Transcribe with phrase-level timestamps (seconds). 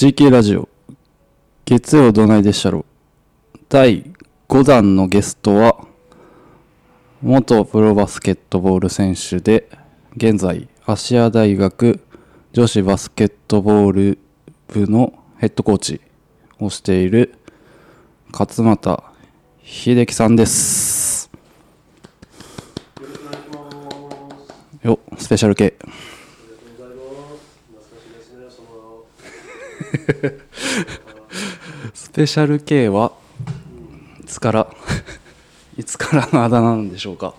[0.00, 0.68] GK ラジオ。
[1.64, 2.84] 月曜どないでっしゃろ
[3.68, 4.14] 第
[4.48, 5.76] 5弾のゲストは
[7.20, 9.68] 元プロバスケットボール選手で
[10.16, 11.98] 現在芦屋大学
[12.52, 14.18] 女子バスケットボール
[14.68, 16.00] 部のヘッドコーチ
[16.60, 17.34] をしている
[18.30, 19.02] 勝俣
[19.64, 21.28] 秀樹さんです。
[23.00, 23.70] よろしくお願いしま
[24.80, 24.86] す。
[24.86, 27.42] よスペシャル系ありがとうございます。
[27.72, 28.68] 懐かしいですね、その。
[31.94, 33.12] スペシャル K は
[34.20, 34.72] いつから
[35.76, 37.34] いつからのあだ名なんでしょうか？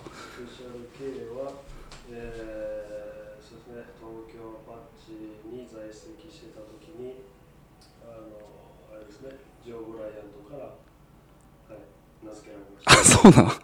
[13.04, 13.50] そうなん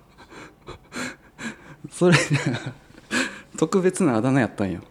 [1.91, 2.17] それ
[3.57, 4.85] 特別なあだ名やったんやそ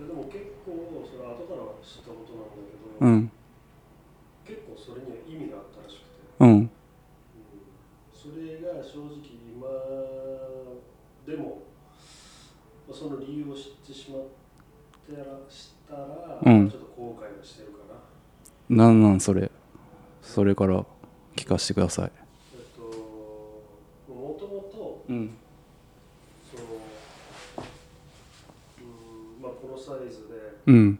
[0.00, 3.30] ういやでも結構、それ後から知ったことなんだけど、うん。
[4.46, 6.06] 結構それには意味があったらしくて。
[6.40, 6.70] うん。
[8.12, 9.20] それが正直
[9.54, 9.68] 今
[11.26, 11.62] でも
[12.88, 14.22] まあその理由を知ってしまっ
[15.08, 16.70] てらしたら、うん。
[16.70, 17.78] ちょっと後悔はしてるか
[18.68, 18.84] な。
[18.86, 19.50] なんなんそれ？
[20.22, 20.84] それから
[21.36, 22.10] 聞かせてください。
[22.14, 22.82] えっと
[24.12, 25.36] もともとうん。
[26.50, 26.62] その
[28.78, 30.34] うんまあこのサイズで
[30.66, 30.98] うん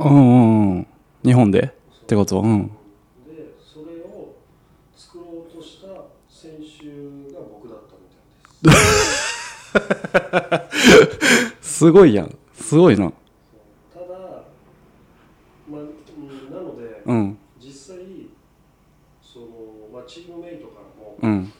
[0.00, 0.20] うな。
[0.20, 0.86] んうん。
[1.24, 1.72] 日本で？
[2.02, 2.40] ってこと？
[2.40, 2.68] うん。
[2.68, 2.72] で、
[3.62, 4.34] それを
[4.96, 5.88] 作ろうとした
[6.28, 8.16] 選手が僕だったみた
[8.70, 8.78] いで
[11.62, 11.62] す。
[11.80, 12.36] すごいやん。
[12.54, 13.12] すごいな。
[13.92, 14.06] ただ、
[15.70, 15.86] まあ、うん。
[16.54, 17.38] なので、うん。
[17.58, 18.04] 実際
[19.22, 19.46] その、
[19.92, 21.52] まあ、チームメイトからも、うん。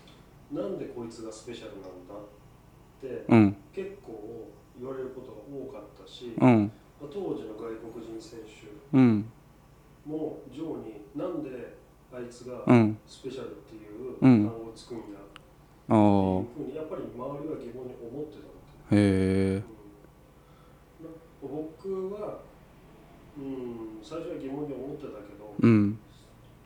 [0.53, 2.19] なんでこいつがスペシャルなんだっ
[3.01, 3.57] て、うん。
[3.73, 4.49] 結構
[4.79, 6.73] 言われることが多かったし、うん
[8.93, 9.33] 選手うん。
[10.07, 11.77] もジョーになんで
[12.13, 12.99] あいつがうん。
[13.07, 14.45] スペシャルっていううん。
[14.47, 18.51] 単語をつくんやっていうふうにやっぱり周りは疑問に思ってたの
[18.91, 19.63] へえ
[21.01, 21.07] うん。
[21.07, 21.11] な
[21.43, 22.41] 僕は、
[23.39, 25.99] うん、最初は疑問に思ってたけど、うん。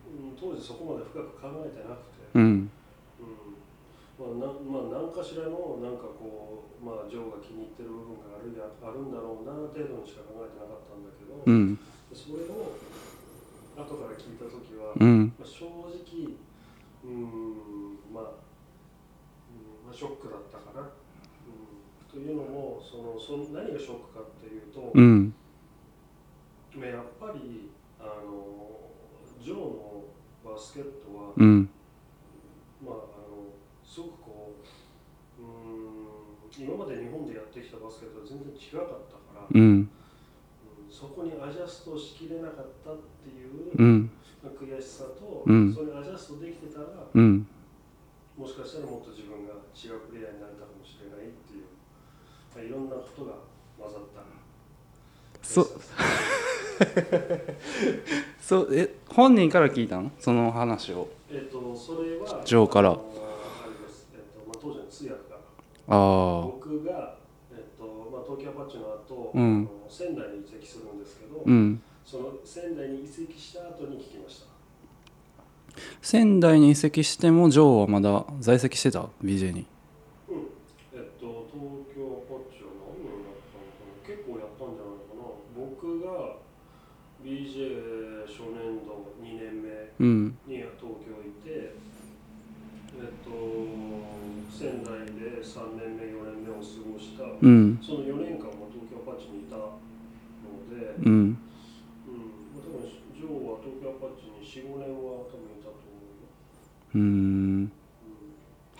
[0.05, 2.43] うん、当時そこまで深く考えてなくて、うん。
[2.43, 2.71] うん。
[4.15, 11.79] まあ、なまあ何かしらのなんかこう、まあ、ジョーが気に入ってる部分があるやあるんだろうな程度にしか考えてなかったんだけど、うん
[12.15, 12.79] それを
[13.77, 15.35] 後から聞いた時は、うん。
[15.37, 16.39] まあ、正直
[17.03, 20.81] うんまあ、うんまあ、ショックだったかな。
[20.81, 20.89] うん、
[22.09, 25.35] というのもそのその何がショックかっていうと、うん。
[26.77, 28.79] まあやっぱりあの
[29.43, 30.05] ジョーの
[30.45, 31.69] バスケットは、うん。
[32.81, 32.97] まあ、あ
[33.27, 33.51] の
[33.85, 34.55] すごくこ
[35.41, 39.91] ううん今まで日本でやってきたバスケットは全然違かったから、うんうん
[40.95, 44.09] そこにアジャストしきれなかったっていう、うん。
[44.45, 45.75] まあ悔しさと、うん。
[45.75, 47.49] それにアジャストできてたら、うん。
[48.39, 51.65] もしかしたらもっと自分が違うプレイヤーになれたかもしれないっていう、
[52.55, 53.33] まあ、いろんなことが
[53.77, 54.23] 混ざった。
[55.43, 55.67] そ
[58.41, 60.13] そうえ本人から聞いたの？
[60.21, 61.09] その話を。
[61.29, 62.91] えっ、とそれはジョーから。
[62.91, 63.03] あのあ
[64.15, 65.37] えっとまあ、当時の通訳が
[65.89, 67.17] あ僕が、
[68.27, 74.47] 東京アパッチの後、うんあの仙台に移籍するんですけど、うんその仙台に移籍した後に聞きました
[76.03, 79.67] 仙台に移籍してもジョーはまだ在籍してた BJ に
[80.29, 80.37] うん
[80.93, 85.25] えっと東京アパッチは何年やったのかな結構やったんじゃないかな
[85.57, 86.37] 僕が
[87.25, 89.69] BJ 初年度2年目
[89.99, 91.73] うんに東京いて、
[92.95, 93.33] えっと、
[94.53, 96.61] 仙台で3年目、4年目を過
[96.93, 98.04] ごした、うんその
[104.45, 105.81] 45年は多分いたと思
[106.95, 106.97] うよ。
[106.97, 107.73] うん。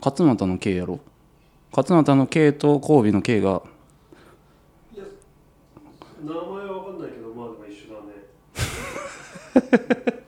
[0.05, 1.01] 勝俣の K やろ？
[1.75, 3.63] 勝俣の K と交尾の K が。
[4.95, 5.05] いや
[6.23, 8.13] 名前は分かんないけどまあでも一緒だね。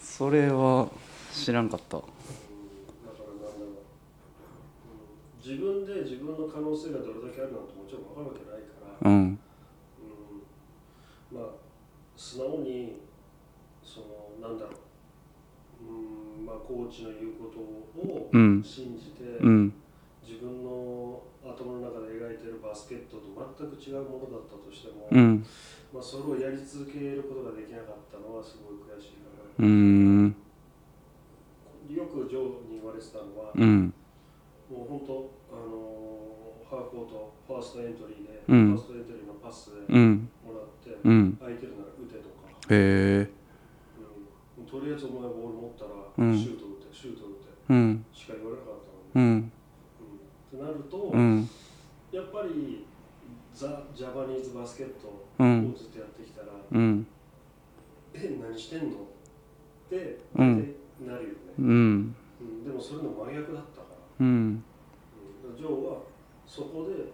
[0.00, 0.88] それは
[1.32, 2.00] 知らんかった。
[5.44, 8.68] 自分で自分の可能性がどれだけあるなんてもちろん分かるわけないか
[9.02, 9.38] ら、うん、
[12.32, 12.96] 素直に
[13.84, 18.64] そのなんだろう、うんまあ、コーチの言うことをうん。
[18.64, 19.72] 信じて、うん。
[20.24, 25.44] 自分の頭の中で描いてるバスケットと全く違うものだったとしても、うん。
[25.92, 30.36] まあ、それをやり続けることができなかったのはすごい悔しいから、うーん。
[31.92, 33.92] よくジョーに言われてたのは、うん。
[34.70, 36.22] もう本当、あのー
[36.72, 38.72] ハーフコート、ファーストエントリーで、うん。
[38.72, 40.30] ファーストエントリーのパスでうん。
[40.40, 41.36] もらって、うん。
[41.36, 41.52] 空
[42.72, 43.30] え
[44.58, 46.38] うん、とりあえずお前ボール持ったらうん。
[46.38, 47.34] シュート打て、シュート打て。
[47.68, 48.04] うん。
[48.12, 48.74] しか言われなかっ
[49.14, 49.32] たのに、うん。
[49.32, 49.48] うん。
[49.48, 49.50] っ
[50.50, 51.48] てなると、うん。
[52.12, 52.86] やっぱり
[53.54, 55.74] ザ・ジャパニーズバスケットをうん。
[55.76, 57.06] ずっとやってきたら、うん。
[58.14, 58.96] え、何してんの？
[58.96, 59.00] っ
[59.90, 60.74] てうん。
[61.06, 61.66] なるよね、うん。
[62.40, 62.64] うん。
[62.64, 63.96] でもそれの真逆だったから。
[64.20, 64.64] うん。
[65.48, 65.56] うん。
[65.56, 66.02] ジョーは
[66.46, 67.12] そこで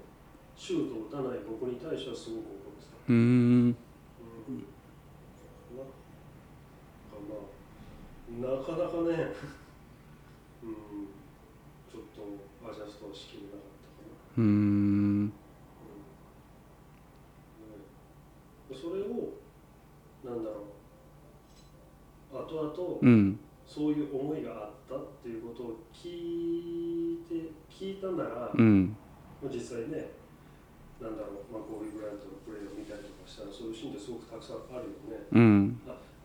[0.56, 2.96] シュートを打たない僕に対してはすごく怒ってた。
[3.08, 3.76] うーんうん
[8.40, 9.35] ななかなかね、
[10.62, 11.08] うん、
[11.90, 14.06] ちょっとアジャストしきれなかったか
[14.37, 14.38] な。
[14.38, 14.46] うーん。
[14.46, 14.49] う
[15.25, 15.26] ん。
[15.26, 15.32] ね。
[18.73, 19.35] それを、
[20.25, 20.67] なんだろ
[22.32, 23.40] う、後々、うん。
[23.67, 28.96] そういう思いがあったっていうことを聞いて、聞いたなら、うん。
[29.52, 30.12] 実際ね、
[31.00, 35.26] なんだろう、まあ、コービー・ブラントのプレーを見たりとかしたら、そういうシーンってすごくたくさんあるよね。
[35.32, 35.81] うん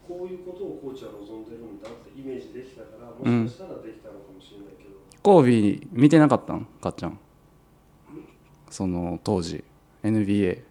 [0.07, 4.89] こういうことをコーチは望んでるんだってイメージできたから、もしかしたらできたのかもしれないけど、
[5.21, 6.67] コービー見てなかったん？
[6.81, 7.19] かっちゃん。
[8.69, 9.63] その当時。
[10.03, 10.61] NBA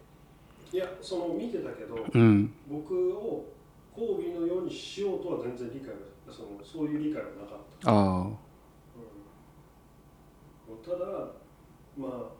[0.71, 2.53] いや、その見てたけど、うん。
[2.69, 3.45] 僕を
[3.95, 5.93] コービーのようにしようとは全然理解が
[6.31, 7.91] そのそういう理解はなかった。
[7.91, 8.27] あ
[10.69, 11.31] うん、ただ、
[11.97, 12.31] まあ、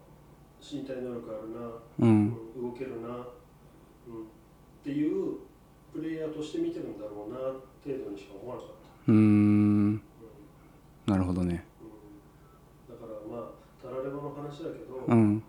[0.61, 2.37] 身体能力あるな、あううんん。
[2.61, 3.25] 動けるな、うん、っ
[4.83, 5.37] ていう
[5.93, 8.71] プレイヤーとして見てるんだろうな程度にしか思わなかっ
[9.05, 9.11] た。
[9.11, 9.17] うーん。
[9.17, 9.21] う
[9.93, 10.01] ん。
[11.05, 11.63] なるほどね。
[12.89, 15.43] うん、だからまあたらればの話だけど、うん。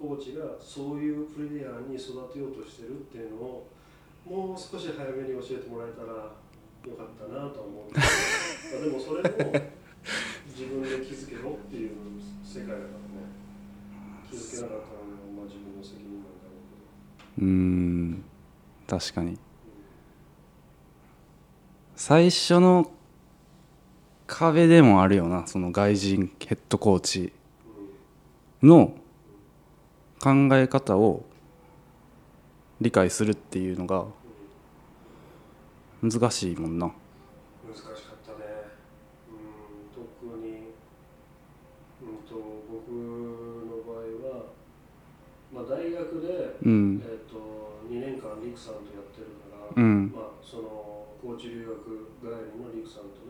[0.00, 3.68] コーチがそういうプレイヤーに育てようとしてるっていうのを
[4.24, 6.32] もう少し早めに教えてもらえたら
[6.88, 9.28] よかったなとは思う まあでもそれも
[10.48, 11.90] 自分で気づけろっていう
[12.42, 13.28] 世界だからね。
[14.30, 16.56] 気づけなかったのはまあ自分の責任なんだろ
[17.36, 18.24] ううーん。
[18.86, 19.38] 確かに
[22.02, 22.90] 最初の
[24.26, 27.30] 壁でもあるよなその外人ヘッドコーチ
[28.62, 28.94] の
[30.18, 31.26] 考え方を
[32.80, 34.06] 理解するっていうのが
[36.00, 36.86] 難しいもんな。
[36.86, 37.94] 難しかっ
[38.24, 38.48] たね、
[39.28, 40.72] うん、特に、
[42.00, 44.44] うん、と僕の場合は、
[45.52, 47.02] まあ、大学で、うん。
[47.04, 47.60] えー、と
[47.90, 51.76] 2年間リクさんとやってるから、うんまあ、その高知留学
[52.22, 53.29] 帰りのリクさんとね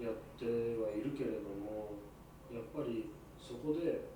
[0.00, 0.46] やって
[0.80, 2.00] はいるけれども
[2.48, 4.08] やっぱりそこで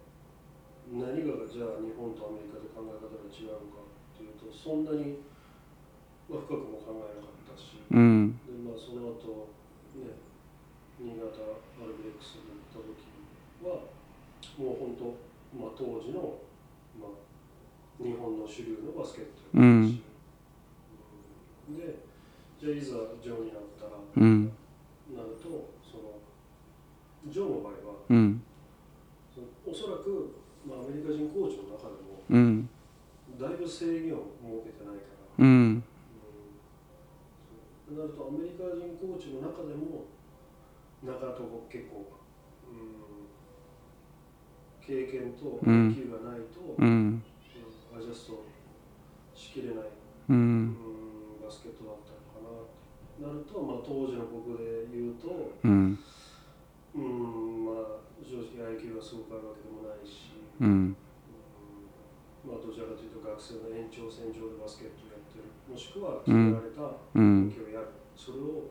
[0.93, 5.21] 何がじゃあ日本とアメリカで考え方が違うのかっていうとそんなに、
[6.29, 8.37] まあ、深くも考えなかったし、うん。
[8.45, 9.53] でまあその後
[9.97, 10.17] ね
[11.01, 13.13] 新潟アルビレックスに行った時
[13.65, 13.89] は
[14.57, 15.13] もう本当、
[15.57, 16.39] まあ、当時の、
[17.01, 20.03] まあ、日本の主流のバスケットやったし、
[21.69, 21.77] うん。
[21.77, 21.99] で
[22.61, 24.54] じゃあいざジョーになったら、うん
[27.35, 28.39] ジョーの場合はうん。
[29.67, 32.71] おそらく、まあ、アメリカ人コーチの中でもうん。
[33.35, 35.43] だいぶ制限を設けてないから。
[35.43, 35.83] うん。
[37.91, 40.07] うん、なるとアメリカ人コーチの中でも
[41.03, 42.07] 中とこ結構、
[42.71, 43.27] うん、
[44.79, 45.91] 経験とうん。
[45.91, 46.87] IQ がないと、うん。
[46.87, 47.25] うん
[47.95, 48.43] アジャスト
[49.35, 49.81] しきれない、う
[50.31, 50.77] うんん
[51.41, 52.67] バスケットだったのか
[53.23, 55.99] ななると、まあ、当時の僕で言うと、うん
[56.95, 60.31] うんまあ、正直 IQ がすごくあるわけでもないし、
[60.63, 60.95] うん。
[60.95, 60.97] うん。
[62.47, 65.51] まあ、どちらかというと学生の延長線上でバスケットをやってる。
[65.67, 67.51] もしくは決められたうん。
[67.51, 68.71] 動きをやる、それを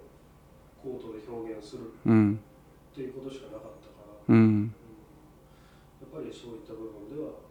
[0.80, 1.92] コートで表現する。
[2.08, 2.40] うん。
[2.40, 4.72] っていうことしかなかったから、うん。
[6.00, 7.44] やっぱりそういった部分では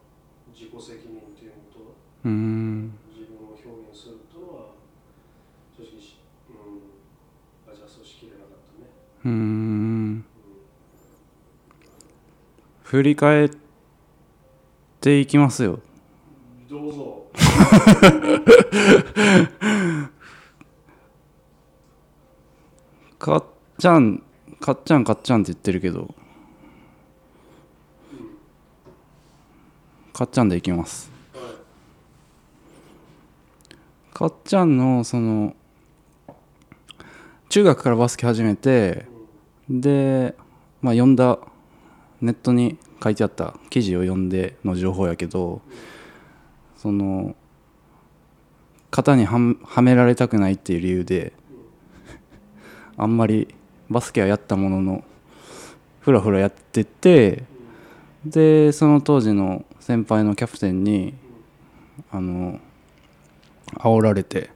[0.49, 2.97] 自己責任っていうのとうん。
[3.13, 4.81] 自分を表現するというのは
[5.77, 6.17] 正直し、
[6.49, 6.89] うん、
[7.69, 8.89] アジャストしきれなかったね、
[9.25, 10.25] うんうん
[12.93, 13.51] 振り返っ
[15.01, 15.81] ていきますよ。
[16.69, 17.27] どうぞ。
[23.19, 23.45] かっ
[23.79, 24.23] ちゃん
[24.61, 26.15] かっちゃんかっちゃんって言ってるけど。
[30.13, 31.11] かっちゃんでいきます。
[31.33, 31.45] はい。
[34.13, 35.57] かっちゃんのその
[37.49, 39.07] 中学からバスケ始めて
[39.71, 40.37] で、
[40.83, 41.39] まあ、読んだ
[42.23, 45.61] ネットに書いてあった記事を読んでの情報やけど
[46.77, 47.35] その
[48.93, 49.39] 型には
[49.83, 51.33] められたくないっていう理由で
[52.97, 53.53] あんまり
[53.91, 55.05] バスケはやったものの
[56.01, 57.45] ふらふらやってて
[58.25, 61.15] でその当時の先輩のキャプテンに
[62.13, 62.61] あの
[63.79, 64.51] 煽られて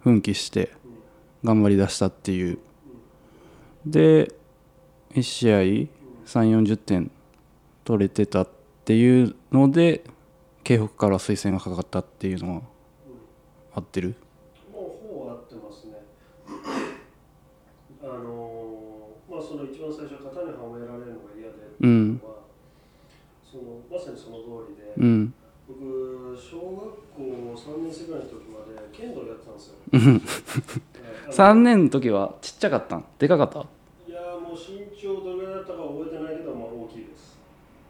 [0.00, 0.70] 奮起して
[1.42, 2.58] 頑張り出したっていう。
[3.84, 4.32] で
[5.14, 5.99] 1試合
[6.30, 7.10] 3 4 0点
[7.84, 8.48] 取れてたっ
[8.84, 10.04] ていうので
[10.62, 12.62] 京北から推薦がかかったっていうのは
[13.74, 14.14] 合ってる？
[14.72, 15.94] もうほぼ合ってますね。
[18.02, 21.54] あのーまあその一番最初型にはめられるのが嫌で。
[21.54, 22.46] っていうのは、
[23.50, 25.34] そのまさにその通りで、うん。
[25.66, 26.78] 僕小学
[27.14, 29.74] 校3年生ぐらいの時まで剣道やってたんですよ。
[29.92, 30.00] うん。
[31.26, 33.04] あの3年の時はちっちゃかったん？
[33.18, 33.66] でかかった
[34.06, 37.38] いやーもう身長どれぐらいだったか覚えてないけどまあ大きいです。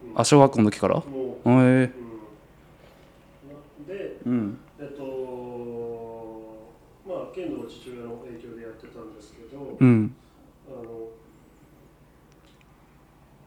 [0.13, 1.01] あ小学校の時から？
[1.05, 1.07] え。
[1.45, 1.87] うん、
[3.87, 4.59] でうん。
[4.79, 5.03] えっと
[7.07, 10.15] まあ剣道は父親の影響でやってたんですけど、うん。
[10.67, 11.07] あの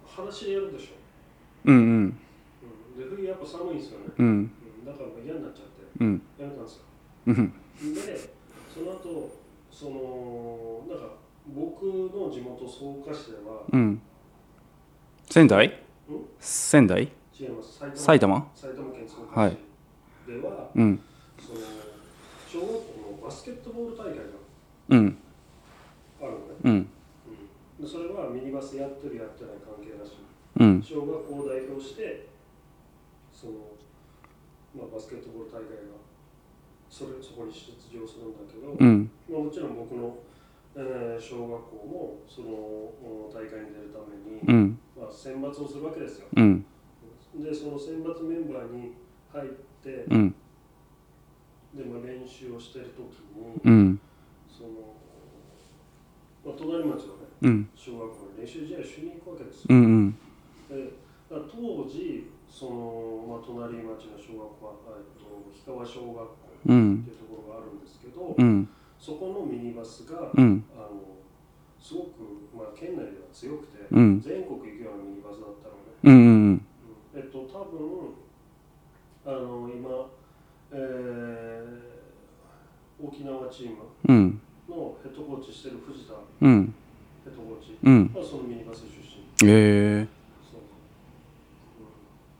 [0.06, 0.94] 話やるでしょ、
[1.66, 1.82] うんうん。
[1.82, 2.10] うん、
[2.98, 4.26] で冬やっぱ寒いんですよね、うん。
[4.26, 4.50] うん、
[4.86, 5.70] だから嫌になっちゃって。
[6.00, 6.22] うん。
[6.38, 6.82] やめたんですよ。
[7.26, 7.52] うん。
[7.94, 8.30] で
[8.72, 9.36] その後
[9.70, 11.14] そのなんか
[11.54, 12.78] 僕の地元草
[13.08, 14.00] 加市ではうん。
[15.28, 15.68] 仙台？
[15.68, 15.72] ん
[16.44, 17.08] 仙台？
[17.94, 18.46] 埼玉？
[19.32, 19.56] はい。
[20.26, 21.00] 市では、うん。
[22.46, 22.76] 小学校
[23.16, 24.22] のバスケットボール大会が
[24.90, 25.16] うん。
[26.20, 26.72] あるのね、うん。
[26.72, 26.84] うん、
[27.80, 30.20] でそれはミニバスやってるやってない関係なし
[30.60, 30.82] うん。
[30.84, 32.28] 小学校を代表して
[33.32, 33.52] その、
[34.76, 35.96] まあ、バスケットボール大会が
[36.90, 39.10] それそこに出場するんだけど、うん。
[39.32, 40.18] まあ、もちろん僕の、
[40.76, 44.78] えー小学校もそのお大会に出るために、うん。
[44.96, 46.26] まあ、選抜をするわけですよ。
[46.36, 46.66] うん。
[47.38, 48.94] でその選抜メンバーに
[49.32, 49.50] 入っ
[49.82, 50.34] てうん。
[51.74, 54.00] で、まあ、練習をしてる時に、うん。
[54.48, 54.70] その、
[56.44, 57.68] まあ、隣町のねうん。
[57.74, 59.66] 小学校に練習試合しに行くわけですよ。
[59.70, 60.18] うんうん。
[60.68, 67.00] で当時その、まあ、隣町の小学校は、えっと、氷川小学校うん。
[67.00, 68.68] っていうところがあるんですけど、うん
[69.04, 70.64] そこのミニバスが、うん。
[70.74, 70.88] あの
[71.78, 72.08] すごく、
[72.56, 74.18] まあ、県内では強くて、うん。
[74.18, 76.66] 全国行くようなミニバスだったのね、うんうんうん。
[77.14, 78.14] えっと多分
[79.26, 80.06] あの今、
[80.72, 81.94] えー
[83.04, 83.76] 沖縄チーム
[84.08, 84.40] うん。
[84.70, 86.74] のヘッドコーチしてる藤田うん。
[87.24, 88.10] ヘッドコーチうん。
[88.14, 88.86] はそのミニバス出
[89.44, 89.50] 身。
[89.50, 90.08] ええ
[90.50, 90.60] そう、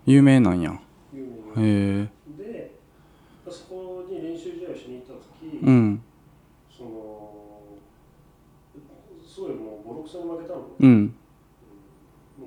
[0.06, 0.71] 有名なんや。
[0.71, 1.62] うん、有名。
[1.62, 2.75] なへえで
[3.50, 6.02] そこに練習試合をしに行った時、うん
[10.81, 10.90] うん。
[10.90, 11.14] うん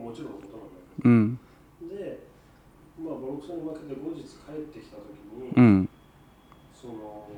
[0.04, 1.40] もちろんのことなんだうん。
[1.80, 2.28] けどで
[3.00, 5.90] まあボロクソに負けて後日帰ってきた時に、うん。
[6.74, 7.30] その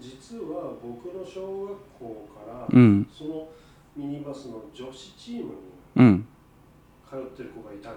[0.00, 3.08] 実は僕の小学校から、うん。
[3.12, 3.48] その
[3.96, 5.50] ミニバスの女子チームに
[5.96, 6.26] うん。
[7.08, 7.96] 通ってる子がいたの。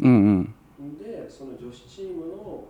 [0.00, 0.98] うんうん。
[0.98, 2.64] でその女子チームの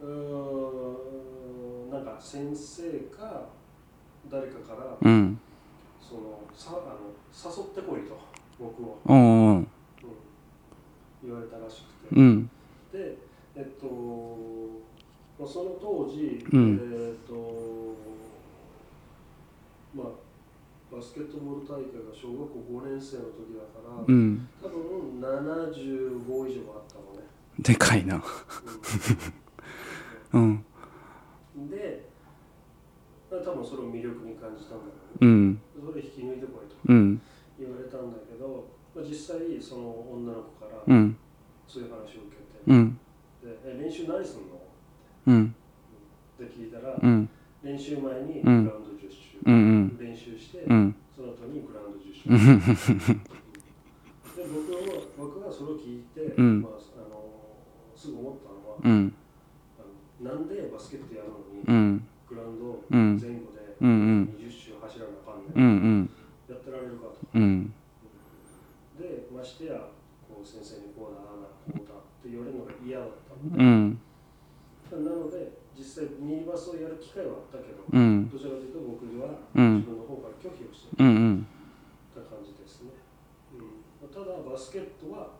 [0.00, 2.82] うなんか先生
[3.16, 3.46] か
[4.28, 5.38] 誰かからうん
[6.08, 8.16] そのさあの誘ってこいと
[8.60, 9.56] 僕を、うんうん。
[9.56, 9.66] うん。
[11.24, 12.50] 言われたらしくて、うん。
[12.92, 13.18] で
[13.56, 13.86] えっと、
[15.38, 16.80] まあ、その当時、うん。
[16.94, 17.96] えっと
[19.96, 20.06] まあ
[20.94, 24.48] バスケットボール大会が小学校5年生の時だから、うん。
[24.62, 27.26] 多分75以上あったのね、
[27.58, 28.22] でかいな。
[30.32, 30.64] うん。
[31.56, 31.68] うん。
[31.68, 32.06] で
[33.28, 34.92] 多分それを魅力に感じたんだよね。
[35.20, 37.20] うんそれ引き抜いてこいとうん
[37.58, 41.16] 言われたんだけど、まあ、実際その女の子からうん。
[41.66, 42.98] そういう話を受けて、うん。
[43.42, 44.60] でえ練習何すんの？
[45.26, 45.54] うん。
[46.42, 47.28] って聞いたら、うん。
[47.62, 48.64] 練習前にうん。
[48.64, 50.94] グラウンド10周、うん練習して、うん。
[51.14, 53.20] その後にグラウンド10周、うん。
[54.36, 56.62] で僕は僕がそれを聞いて、うん。
[56.62, 57.24] まあ、あの
[57.96, 59.14] すぐ思ったのは、うん。
[59.80, 59.82] あ
[60.24, 63.92] のなんでバスケットやるのに、うんグラウンドうん前後でうんう
[64.26, 64.98] ん20周走
[65.56, 66.00] らなあかんね、うん。
[66.02, 66.10] ん
[66.48, 67.18] やってられるかと。
[67.34, 67.72] うん。
[68.98, 69.88] で、ましてや
[70.28, 73.56] こう先生にこうだ、ああだ、こうだって言われるのが嫌だったの。
[73.56, 74.00] で、うん。
[75.04, 78.30] なので、実際ミニバスをやる機会はあったけど、うん。
[78.30, 79.76] どちらかというと僕はうん。
[79.76, 81.46] 自分の方から拒否をしてうん。
[82.14, 82.96] た感じですね。
[83.52, 85.36] うん、ただ、バスケットは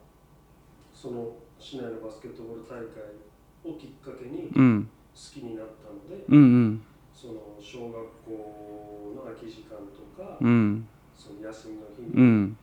[0.93, 3.17] その市内のバスケットボール大会
[3.65, 4.89] をきっかけにうん。
[5.17, 6.41] 好きになったので、うんう
[6.77, 6.83] ん。
[7.15, 10.87] その小学校の空き時間とか、うん。
[11.19, 12.57] その休みの日に、うん。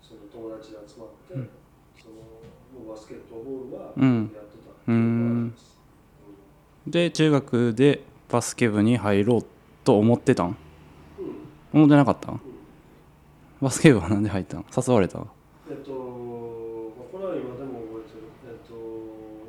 [0.00, 1.50] その友達で集まって、うん。
[2.00, 2.14] その
[2.88, 4.32] バスケットボールはうん。
[4.34, 5.78] やってたっていうのがあります。
[6.86, 9.44] で中学でバスケ部に入ろう
[9.84, 10.56] と思ってたん？
[11.74, 12.32] 思ってなかった？
[13.60, 15.28] バスケ部はなんで入ったん誘われたん
[15.68, 18.72] えっと、まあ、これは今でも覚えてる、えっと、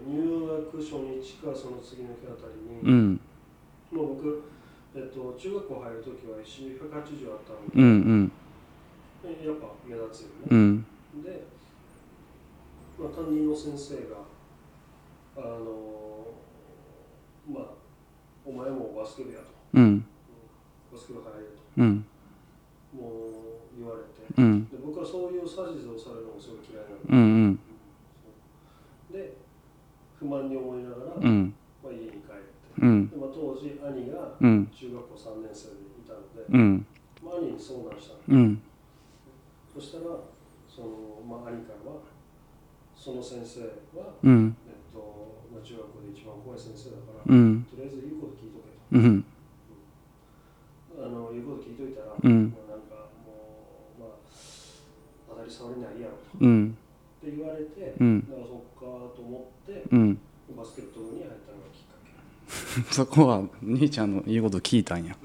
[0.10, 3.22] 入学初日かその次の日あたりに、うん。
[3.94, 4.44] もう僕、
[5.00, 7.88] えっと、中学校入るときは180あったので、うんう
[8.28, 8.32] ん。
[9.24, 10.34] えやっぱ目立つよね。
[10.52, 10.86] うん。
[11.24, 11.48] で、
[13.00, 14.28] まあ、担任の先生が、
[15.38, 16.28] あの
[17.48, 17.64] まあ、
[18.46, 20.06] お前もバスケ部やと、うん。
[20.92, 22.06] バスケ部入れと、うん。
[22.92, 24.68] もう言われて、うん。
[24.68, 26.98] で僕はそういう指図をされるのがすごい嫌いなの。
[27.00, 27.60] で、うん
[29.14, 29.16] うん。
[29.16, 29.38] で、
[30.20, 31.56] 不満に思いながら、うん。
[31.82, 32.29] まあ、家に帰って、
[32.82, 33.12] うん。
[33.12, 34.68] 当時、兄がうん。
[34.68, 36.86] 中学校3年生でいたので、うん。
[37.24, 38.40] まあ、兄に相談したの。
[38.40, 38.62] うん。
[39.74, 40.04] そしたら、
[40.68, 40.88] その
[41.28, 42.02] まあ、兄からは、
[42.96, 43.68] その先生
[44.00, 44.56] は、うん。
[44.68, 47.64] えっとまあ、中学校で一番怖い先生だから、うん。
[47.70, 48.80] とりあえず言うこと聞いとけと。
[48.92, 49.26] うん。
[51.00, 52.56] あの言うこと聞いといたら、うん。
[52.56, 54.24] まあ、なんかもう、まあ、
[55.30, 56.78] 当たり障りないやろとうん。
[57.20, 58.22] って言われて、うん。
[58.28, 60.20] だからそっかと思って、うん
[60.58, 62.10] バスケット部に入ったのがきっかけ。
[62.92, 65.16] そこは兄ちゃんの言うこと聞いたんや。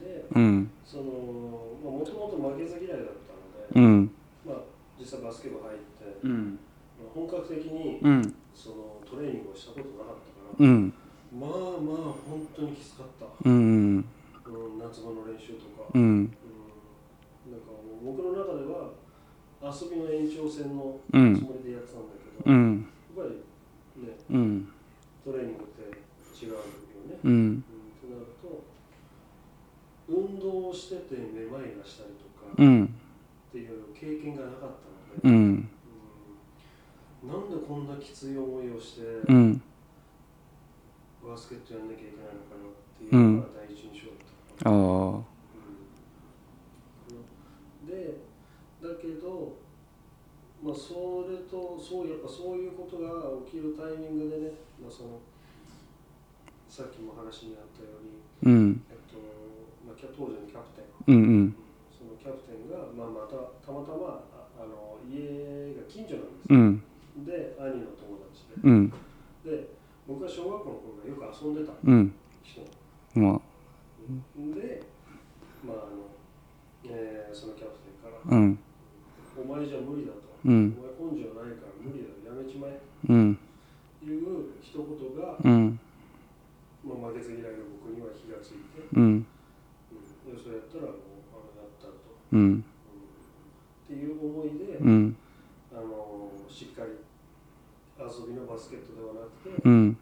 [0.00, 0.70] で、 うん。
[0.84, 1.04] その、
[1.82, 4.10] まあ、もともと負けず嫌いだったので、うん。
[4.46, 4.56] まあ、
[4.98, 6.58] 実際バスケ部入って、うん。
[7.00, 8.34] まあ本格的にうん。
[8.54, 10.16] そのトレーニングをしたことなかっ
[10.58, 10.92] たから、うん。
[11.32, 11.56] まあまあ
[12.28, 13.58] 本当にきつかった、うんう
[14.00, 14.04] ん、
[14.78, 16.02] 夏場の練習とか、うん。
[16.02, 16.18] うん、
[17.52, 17.66] なんか
[18.04, 18.90] 僕の中では
[19.62, 21.36] 遊びの延長線のうん。
[21.36, 23.42] つもりでやってたんだけど、うんぱり
[24.06, 24.68] ねうん
[25.24, 25.90] トレーニングって
[26.38, 26.58] 違うよ
[27.07, 27.32] ね、うん。
[27.32, 27.62] うん、
[28.00, 28.64] となると
[30.08, 32.94] 運動をしててめまいがしたりとかっうん。
[33.52, 34.70] ていう経験がなかったの
[35.22, 35.32] うで、ん。
[35.32, 37.28] うん。
[37.28, 39.62] なんでこんなきつい思いをしてうん。
[41.26, 44.18] バスケットやんなきゃいけないのかなっていうのが第一印象だっ
[44.62, 44.70] た。
[44.70, 45.38] ああ。
[47.82, 47.86] うん。
[47.86, 48.28] で
[48.80, 49.56] だけど、
[50.62, 53.08] まあ、それとそうやっぱそういうことが
[53.46, 55.20] 起きるタイミングでね、まあ、その
[56.78, 58.86] さっきも話にあったように、うん。
[58.86, 59.18] えっと
[59.82, 61.10] まあ、キャ当時のキャプテン。
[61.10, 61.56] うんうん。
[61.90, 67.26] そのキャプテンが、まあ、またたまたまああの家が近所なんですよ、うん。
[67.26, 68.62] で兄の友達で。
[68.62, 68.94] うん。
[69.42, 69.74] で
[70.06, 72.14] 僕は小学校の頃からよく遊んでたうん。
[72.46, 72.62] 人。
[73.18, 73.42] まあ。
[74.54, 74.78] で、
[75.66, 76.14] まああの
[76.86, 78.58] えーそのキャプテンからうん
[79.34, 82.78] 「お前じゃ無理だ」と「うんお前根性ないから無理だやめちまえ」
[83.10, 83.38] うん
[83.98, 84.86] という一言
[85.18, 85.80] が、うん
[86.88, 88.37] まあ、負けず嫌いの僕には火がついて、
[88.94, 89.02] うん。
[89.02, 89.26] うん、で
[90.42, 90.92] それやったらもう
[91.32, 91.92] あのやったと、
[92.32, 92.40] うん。
[92.40, 92.62] うん、っ
[93.86, 95.16] ていう思いで、うん。
[95.72, 96.90] あのしっかり
[97.98, 99.72] 遊びのバスケットではなくて、うん。
[99.72, 99.96] うん。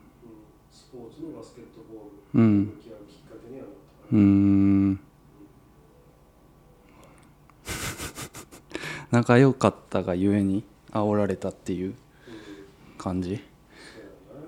[0.71, 5.01] スポーツのバスケットボールうんに向き合うきっかけにはなったかう な、ん
[9.11, 11.95] 仲良かったがゆえに煽られたっていううん。
[12.99, 13.41] 感じ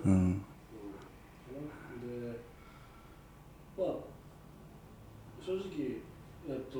[0.04, 0.44] うんうん
[2.02, 2.40] で
[3.76, 3.88] まあ
[5.44, 6.02] 正直
[6.48, 6.78] えっと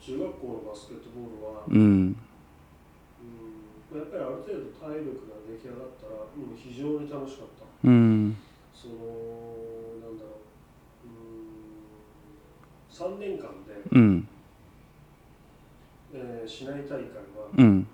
[0.00, 1.76] 中学校のバスケットボールは、うん。
[1.80, 2.16] うん
[3.94, 7.88] やっぱりある程度体力が出来上がったら、うん、非常に楽しかった。
[7.88, 8.36] うん。
[8.74, 8.94] その
[10.02, 10.42] なんだろ
[11.04, 11.54] ううん
[12.90, 14.28] 3年間で、うん。
[16.12, 17.86] えー市内大会は、うん。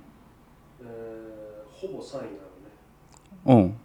[0.81, 2.37] えーほぼ3位なのね、
[3.45, 3.80] おん、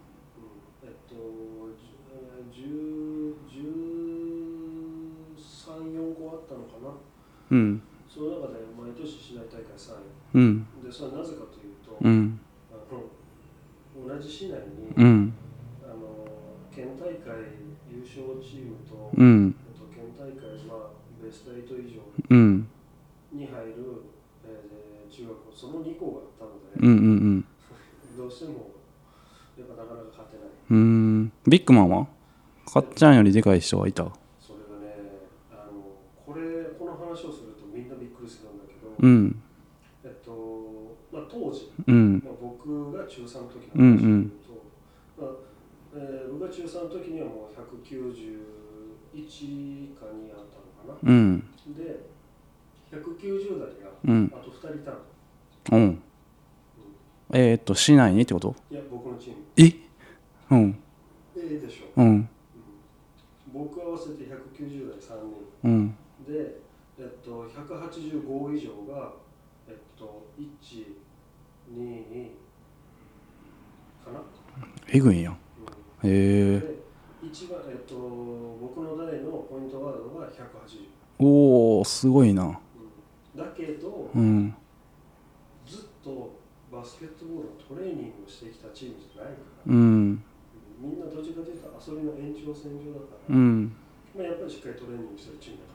[7.51, 7.81] うん。
[8.09, 9.93] その中で毎年市内大会3
[10.33, 10.67] うん。
[10.81, 12.39] 位でそれはなぜかというと、うん。
[12.71, 15.33] あの同じ市内に、うん。
[15.83, 16.27] あの
[16.73, 17.23] 県大会
[17.91, 19.55] 優勝チームと、うん。
[19.55, 20.35] あと県大会、
[20.67, 20.77] まあ、
[21.23, 22.67] ベスト8以上うん。
[23.31, 23.73] に入る、
[24.45, 26.49] えー中学校その2校があっ
[26.81, 27.45] たので、うんうん
[28.17, 28.71] どうしても
[29.57, 30.77] やっぱなかなか勝てないうん。
[30.77, 30.79] う
[31.25, 31.31] ん。
[31.47, 32.07] ビッグマンは？
[32.71, 34.95] かっちゃんよりでかい人はいたそれがね
[35.51, 39.41] あのこれこの話をするとみんなびっくりするんだけど、うん。
[40.03, 42.23] えっとまあ、当時、うん。
[42.25, 44.63] まあ、僕が中3の時の話をすると、
[45.21, 45.31] まあ
[45.95, 50.65] えー僕が中3の時にはもう191か2あったの
[50.97, 51.13] かな。
[51.13, 51.43] うん。
[51.77, 52.05] で、
[52.91, 54.31] 190代がうん。
[54.35, 54.97] あと2人いたの、
[55.71, 56.01] うん。
[57.31, 58.55] えー、っと市内にってこと？
[58.71, 59.37] いや僕のチーム。
[59.57, 59.73] え？
[60.51, 60.77] うん。
[61.37, 62.03] ええでしょ、う。
[62.03, 62.07] ん。
[62.07, 62.29] うん。
[63.53, 65.15] 僕合わせて190代3
[65.63, 65.63] 人。
[65.63, 65.95] うん。
[66.27, 66.59] で、
[66.97, 69.13] えっと、185以上が、
[69.67, 72.29] えっと、122
[74.03, 74.21] かな、
[74.87, 75.31] えぐいんや。
[75.31, 75.33] ん。
[75.33, 75.37] う
[76.03, 76.75] へえ。
[77.21, 77.95] 一番、えっと、
[78.61, 80.87] 僕の代のポイントガードが180、
[81.19, 82.43] おおすごいな。
[82.43, 84.55] うん、だけど、うん。
[85.65, 86.39] ずっと
[86.71, 90.23] バスケットボールのトレーニングをしてきたチームじゃないから、うん。
[90.79, 93.75] みんなどっちかというと遊びの延長線上だから、うん。
[94.15, 95.74] まあ、やっぱりしっかりトレーニングしてるチームが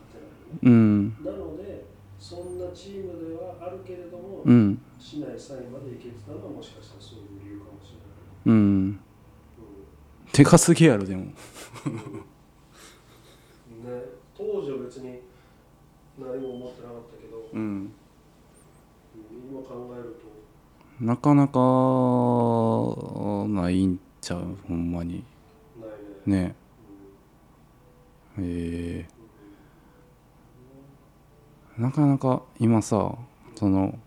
[0.63, 1.09] うん。
[1.23, 1.85] なので、
[2.19, 4.81] そんなチームではあるけれども、うん。
[4.99, 7.93] 市内3位まで行けてたのはもしかしたらそういう理由かもし
[8.45, 8.57] れない。
[8.57, 8.99] うん。
[10.33, 11.23] でかすぎやろでも。
[11.23, 11.31] う ん
[13.85, 14.03] ね、
[14.37, 15.19] 当時は別に
[16.19, 17.61] 何も思ってなかったけど、うん。
[17.61, 17.93] うん
[19.49, 20.15] 今考える
[20.99, 21.59] と、なかなか
[23.49, 25.23] ないんちゃうほんまに。
[26.25, 26.43] ないね。
[26.47, 26.55] ね。
[28.39, 29.05] え。
[29.09, 29.20] ー、
[31.77, 33.15] なかなか今さ
[33.55, 33.97] その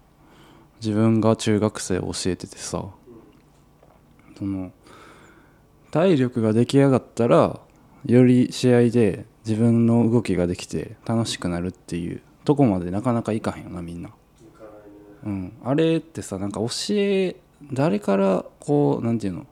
[0.80, 2.84] 自分が中学生教えててさ
[4.38, 4.72] その
[5.90, 7.60] 体力が出来上がったら
[8.04, 14.10] より試合で自分の動きができて楽しくなるっていうとこまでなかなかいかへんよなみんな。
[15.24, 17.36] うん、あれってさなんか教え
[17.72, 19.46] 誰からこうなんていうの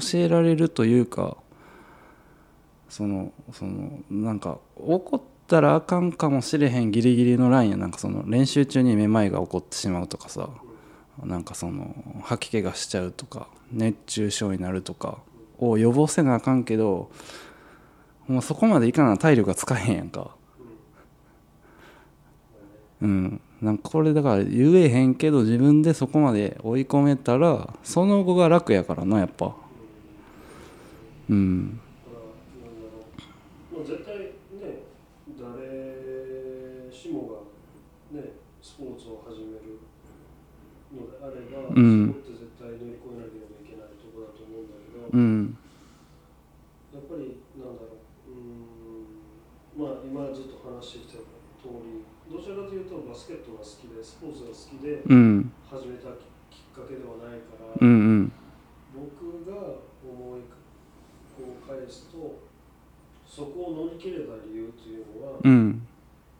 [0.00, 1.36] 教えられるというか
[2.88, 5.20] そのそのなんか怒っ
[5.52, 10.48] たらあかんかもしれへんギリギリのラインやなんかその練習中にめまいが起こってしまうとかさ。
[11.24, 15.18] なんかその吐き気がしちゃうとか熱中症になるとか
[15.58, 17.10] を予防せなあかんけど
[18.26, 20.34] もうそこまでいかな体力がつかへんやんか。
[23.02, 29.54] うん、なんかこれだから言えへんけど自分でそこまで追い込めたらその後が楽やからなやっぱ。
[31.28, 31.80] うん。
[38.82, 39.78] ポーツを始める
[40.90, 42.10] のであれば、うん。
[42.10, 45.54] そこって絶対乗り越えなければいけないところだと思うんだけど、うん。
[46.90, 49.22] やっぱりなんだろう、うーん、
[49.78, 51.22] まあ今ずっと話してきた
[51.62, 55.52] 通り、どちらかというとバスケットが好きで、スポーツが好きでうん。
[55.62, 56.10] 始めた
[56.50, 58.32] きっかけではないから、うんうん。
[58.90, 60.42] 僕が思い
[61.38, 62.42] こう返すと、
[63.24, 65.86] そこを乗り切れた理由というのは、うん。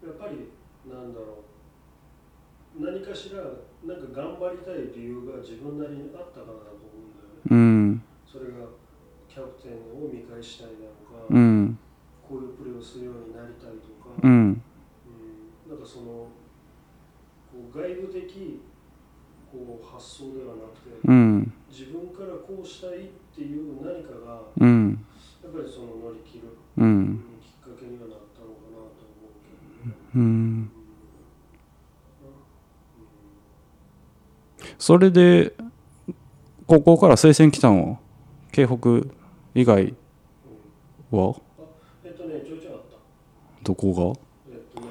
[0.02, 0.50] やっぱり
[0.85, 1.52] なんだろう、
[2.83, 3.38] 何かしら
[3.87, 7.47] なんか頑張りたい理由が自分なりにあったからだと思うんだよね。
[7.47, 8.03] うん。
[8.27, 8.66] それが
[9.31, 11.79] キャプテンを見返したいなのか、うん。
[12.27, 14.51] こういうプレーをするようになりたいとか、ううん。
[14.51, 14.62] ん
[15.71, 16.27] なんかその
[17.47, 18.61] こう外部的
[19.51, 21.53] こう発想ではなくて、うん。
[21.71, 24.99] 自分からこうしたいっていう何かがうん。
[25.42, 27.25] やっぱりその乗り切る、ううんん。
[27.40, 29.97] きっかけにはなったのかなと思うけどね。
[30.16, 30.73] うんうん
[34.83, 35.55] それで
[36.66, 38.01] 高校から推薦来たんは
[38.51, 39.09] 京北
[39.55, 39.95] 以外
[41.12, 41.37] は？
[42.03, 42.42] えっとね。
[43.62, 43.92] どこ
[44.51, 44.87] えっとね、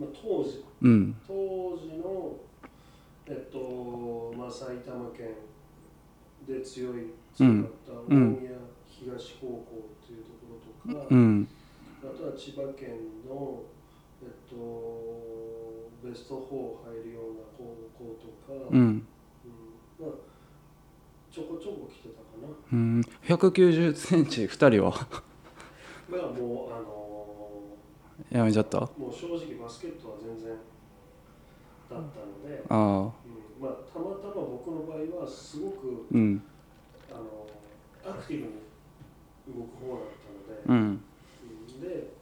[0.00, 1.14] まあ、当時、がうん。
[1.24, 2.32] 当時の、
[3.28, 5.28] えっと、まあ、埼玉県
[6.48, 8.50] で強い、強かった大うん宮
[8.88, 9.62] 東高校
[10.02, 10.58] っていうとこ
[10.88, 11.48] ろとか、うん。
[12.02, 12.88] あとは千葉県
[13.28, 13.62] の、
[14.20, 14.56] えっと、
[16.06, 19.08] ベスト4入るような高校とか、うん。
[19.44, 19.82] うん。
[19.98, 22.48] まあ、ちょこちょこ来てたかな。
[22.72, 23.02] うん。
[23.22, 24.92] 190センチ2人は？
[26.08, 28.78] まあ、もう、あのやめちゃった？
[28.78, 30.56] あもう正直バスケットは全然
[31.98, 32.88] だったので、あう
[33.18, 33.32] ん。
[33.58, 36.44] まあ、たまたま僕の場合はすごくうん。
[37.10, 37.50] あの
[38.02, 38.64] アクティブに
[39.46, 41.04] 動く方だったので、うん。
[41.68, 41.80] うん。
[41.80, 42.15] で、まあ、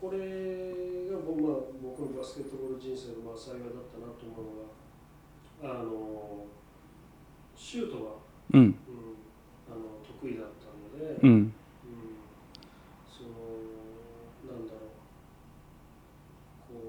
[0.00, 0.16] これ
[1.12, 6.48] が僕,、まあ、僕のバスケットボール人生のまあ幸いだったなと思うのがあの
[7.54, 8.10] シュートが、
[8.54, 8.60] うん。
[8.60, 8.74] うん、
[9.68, 11.28] あの得意だったので、うん。
[11.28, 11.54] うん
[13.04, 13.28] その
[14.48, 14.88] なんだろ
[16.64, 16.80] うこ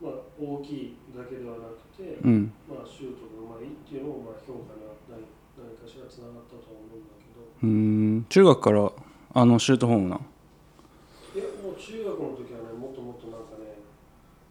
[0.00, 2.52] うまあ大きいだけではなくて、うん。
[2.70, 5.26] まあシュートがうまいっていうのもまあ評価に何
[5.58, 7.42] 何かしらつながったとは思うんだけど。
[7.64, 8.26] うん。
[8.28, 8.92] 中学から
[9.34, 10.20] あのシュートホームなん
[11.36, 13.76] いやもう中学の時はねもっともっとなんかね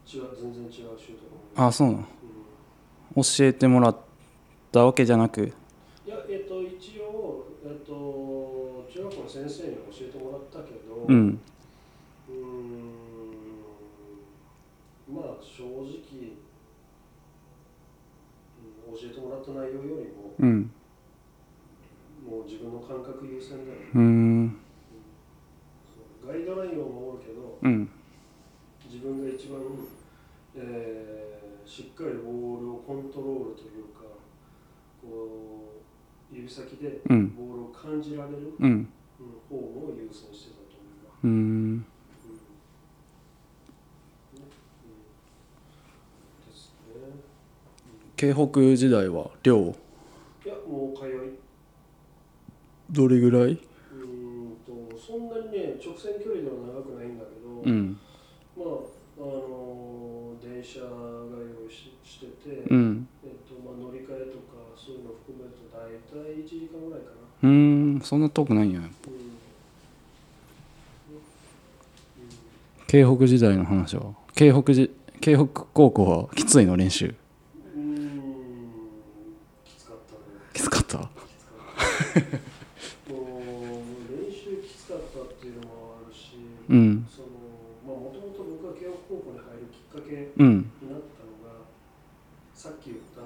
[0.05, 2.01] 違う全然違うシュートがあそうなんう
[3.19, 3.97] ん教えてもらっ
[4.71, 5.41] たわけじゃなく？
[6.05, 7.93] いやえっと一応えっと
[8.93, 11.39] 中学校の先生に教えてもらったけど、うん。
[12.27, 12.75] うーん
[15.41, 15.93] 正直、うん、
[18.93, 20.71] 教えてもらった内容よりもうん。
[22.27, 23.73] もう自分の感覚優先だよね。
[23.93, 24.57] うーん。
[26.27, 27.89] ガイドラインを守るけどうん。
[28.91, 29.61] 自分が一番、
[30.57, 31.34] えー
[31.75, 34.03] しっかりボールをコントロールというか
[35.01, 35.73] こ
[36.31, 37.35] う指先でうん。
[37.35, 38.71] ボールを感じられる、うん。
[38.71, 38.87] うん
[39.49, 41.31] 方を優先してたと思うわ、うーん。
[41.33, 41.33] う
[41.75, 41.85] ん。
[48.15, 49.75] 京北時代は寮？
[50.45, 51.11] いやもう通い。
[52.89, 53.51] どれぐらい？
[53.51, 53.59] うーん
[54.65, 57.99] とそんなにね直線距離では長くないんだけど、うん
[62.75, 63.07] うん。
[63.23, 67.49] えっとまあ、乗り換えとかそういうのを含めると大体1時間ぐらいかな。
[67.49, 68.01] うーん。
[68.01, 68.79] そんな遠くないんや。
[68.79, 68.89] うん
[72.87, 74.13] 京北時代の話は？
[74.35, 77.15] 京北じ京北高校はきついの練習？
[77.75, 78.21] うんうん
[79.65, 80.19] きつかったね。
[80.53, 80.97] きつかった？
[80.99, 81.09] もう
[84.07, 86.37] 練習きつかったっていうのもあるし、
[86.69, 87.07] うん。
[87.09, 87.27] その
[87.87, 91.65] まあもともと僕が慶応高校に入るきっかけうんになったのが、
[92.53, 93.25] さっき言ったあ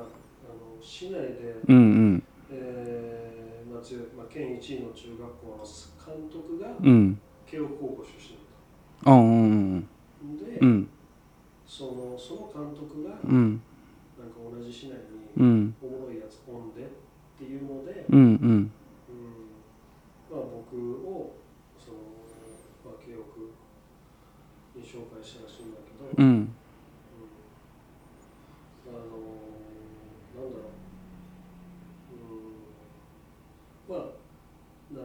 [0.55, 1.79] の市内で、うんう
[2.17, 2.23] ん。
[2.51, 3.81] えーまあ
[4.17, 5.63] まあ、県一位の中学校の
[6.05, 7.19] 監督がうん。
[7.45, 8.45] 慶応高校出身だっ
[9.05, 9.87] あうん
[10.39, 10.45] た。
[10.45, 10.89] で、うん。
[11.67, 13.61] そのその監督がうん。
[14.19, 16.85] なんか同じ市内にうんおもろいやつおんでっ
[17.37, 18.25] ていうので、うんうん。
[18.27, 18.71] うん。
[20.29, 20.77] まあ、僕
[21.07, 21.35] を
[21.79, 21.97] その、
[22.85, 23.25] まあ、慶応
[24.75, 26.49] に紹介したらしいんだけど、うんうん
[28.87, 28.97] あの
[30.35, 30.69] なんだろ
[32.11, 35.01] う、うん、まあな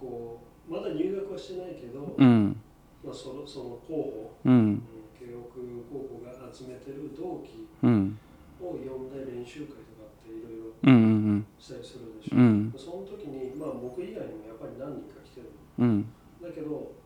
[0.00, 2.56] こうまだ入学はしてないけど、うん。
[3.04, 4.52] まあ、そのその候補、うん。
[4.52, 8.18] うん、慶応高校が集めてる同期うん。
[8.64, 10.96] を呼んで練習会とかっていろいろうんう
[11.44, 12.72] んしたりするでしょ、うん。
[12.72, 15.52] その時に、まあ、僕以外にもやっぱり何人か来てる。
[15.78, 16.08] うん。
[16.40, 16.96] だけど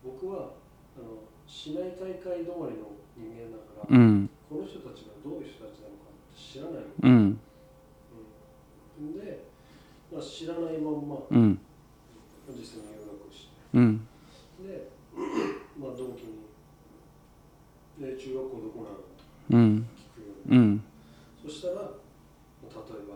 [0.00, 0.56] 僕は
[0.96, 4.30] あの市内大会止まりの人間だから、うん。
[4.48, 7.38] この人たちがどういう人たちなのかって知らない、うん。
[9.00, 9.44] うん、で、
[10.10, 11.60] まあ、知らないまんまうん。
[12.48, 12.91] 実際に
[13.74, 14.08] うん。
[14.62, 14.88] で、
[15.78, 16.42] まあ、同期に
[17.98, 19.02] 「で中学校どこなの?」と
[19.50, 19.86] うん。
[19.96, 20.84] 聞くように、うん。
[21.42, 23.14] そしたら、まあ、例えば、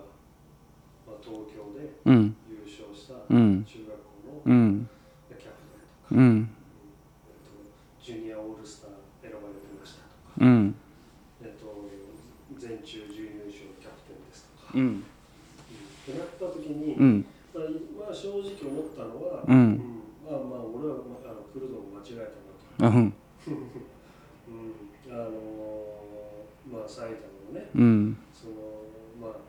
[1.07, 2.37] まあ、東京でうん。
[2.51, 3.64] 優勝したうん。
[3.64, 4.88] 中学校のうん。
[5.29, 5.51] キャプテン
[6.09, 6.49] とか、うん。
[7.29, 10.75] えっと、ジュニアオールスター選ばれてましたとか、うん。
[11.42, 11.88] えっと、
[12.59, 14.83] 全中準優勝キャプテンですとか、うん。
[14.83, 17.25] うんってなった時に、うん。
[17.53, 17.64] まあ、
[18.07, 19.83] まあ正直思ったのは、ううん
[20.25, 22.38] まあまあ俺は、まあ、あの来るのを間違えた
[22.87, 23.11] なと、あうん。
[23.51, 24.71] うん、
[25.11, 28.16] あのまあ埼玉のねうん。
[28.33, 28.55] その
[29.21, 29.40] まああの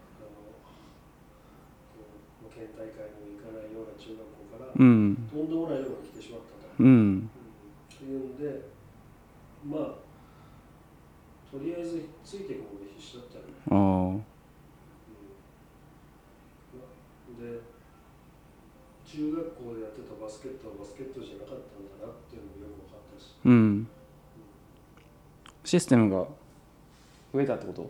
[2.49, 5.13] 県大会にも行かないような中学校から、うん。
[5.29, 6.87] とんでもないところに来てしまったと、うん。
[6.87, 7.29] うん、
[8.09, 8.65] いうんで
[9.69, 10.07] まあ
[11.51, 13.75] とりあえずついていくのが必死だったよね、あ
[17.37, 17.61] で
[19.05, 21.76] 中学校でやってたバスケットはバスケットじゃなかった
[23.47, 23.87] うん。
[25.63, 26.27] システムが
[27.33, 27.89] 増えたってこと？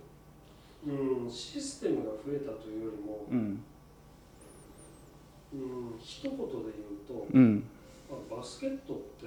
[0.88, 3.64] うん、システムが増えたというよりも、うん。
[5.54, 5.56] う
[5.96, 6.48] ん、一言で言う
[7.08, 7.64] と、うん。
[8.10, 9.26] まあ、バスケットって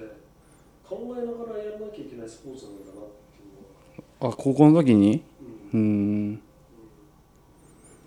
[0.87, 3.51] 考えながらやらなきゃいけないスポーツなんだなっていう
[4.21, 5.21] のは、あ高校の時に？
[5.73, 5.79] うん。
[5.79, 5.85] うー
[6.33, 6.41] ん。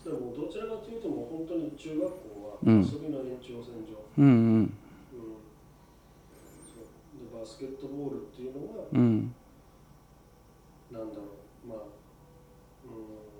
[0.04, 2.08] でもどちらかというともう本当に中学校
[2.48, 2.80] はうん。
[2.82, 4.28] 遊びの延長線上、うんう
[4.60, 4.74] ん
[7.44, 8.98] バスケットボールっていうのはうん。
[8.98, 9.34] うん
[10.90, 11.22] なんだろ
[11.66, 11.68] う。
[11.68, 11.78] まあ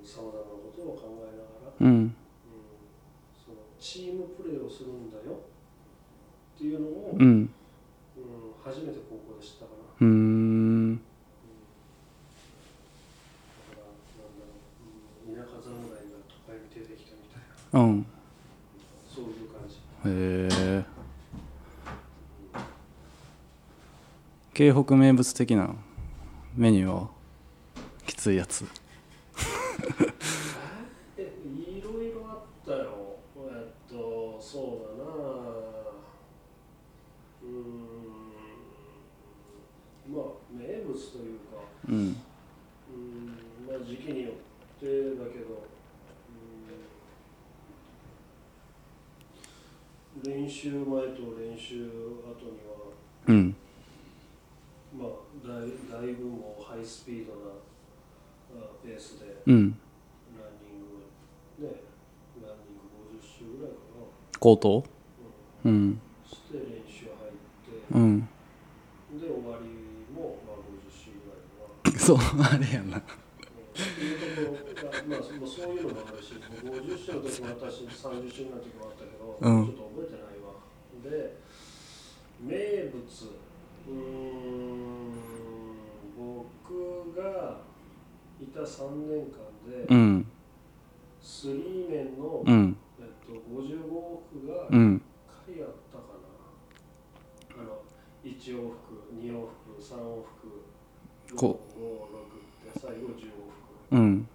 [0.05, 1.89] さまざまなことを考えながら、うん。
[1.89, 2.15] うん、
[3.33, 5.41] そのチームプレーをするんだよ
[6.57, 7.25] っていうのを、うん。
[7.25, 7.51] うん
[8.63, 9.77] 初めて高校で知ったかな。
[10.01, 10.97] うーん。
[10.97, 11.03] だ
[13.73, 13.85] から
[14.21, 14.53] なんだろ
[15.29, 17.81] う、うん、田舎侍が都会に出てきたみたいな。
[17.81, 18.07] うん。
[19.09, 19.77] そういう感じ。
[19.77, 20.54] へえ
[24.55, 25.75] 京北名物的な
[26.55, 27.09] メニューは
[28.07, 28.65] きついやつ。
[59.47, 59.79] うん。
[60.39, 60.81] ランニン
[61.61, 61.83] グね
[62.43, 64.07] ランニング50周ぐらいかな、
[64.41, 64.85] 高等
[65.65, 65.73] うん。
[65.73, 66.01] うん。
[66.27, 68.21] して練習入って、うん。
[68.21, 68.27] で
[69.21, 69.69] 終わり
[70.15, 71.99] もまあ50周ぐらいかな。
[71.99, 72.99] そうあれやな。
[72.99, 73.03] っ
[73.75, 80.55] ていうところが、まあ、そそういうのもあるし、50周の時もあったし、30周の時もあったけど、うんちょっと覚えてないわ。
[81.03, 81.37] で、
[82.41, 82.55] 名
[82.93, 83.03] 物、
[83.89, 85.13] うーん、
[86.17, 87.61] 僕が
[88.41, 90.27] いた3年間で、うん
[91.21, 95.03] スリーメンの、うんえっと、55往復がうん
[95.47, 96.05] 回あったか
[97.57, 97.63] な。
[97.63, 97.83] あの
[98.23, 100.63] 1往復、2往復、3往復、
[101.29, 101.61] 5、5、6こ
[102.71, 103.65] って最後10往復。
[103.93, 104.29] うん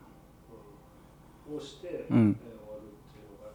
[1.52, 3.50] をして、うんえー終わるっていうのが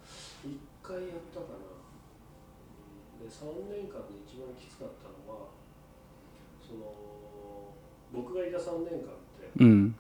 [0.45, 5.47] 1回やったかな、うんで3年間で一番きつかったのは
[6.61, 6.93] その
[8.13, 9.95] 僕がいた3年間って、うん。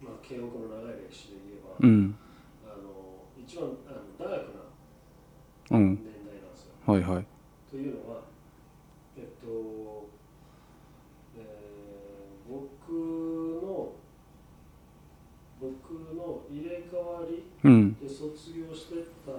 [0.00, 2.14] まあ、慶応の長い歴史で言えば、うん。
[2.64, 5.96] あの一番あの長くなうん。
[5.96, 6.74] 年代なんですよ。
[6.86, 7.26] はいはい。
[7.70, 8.20] というのは
[9.16, 10.08] えっと、
[11.38, 11.74] えー
[12.46, 13.92] 僕の
[15.60, 17.94] 僕の入れ替わりうん。
[17.94, 19.32] で卒業してった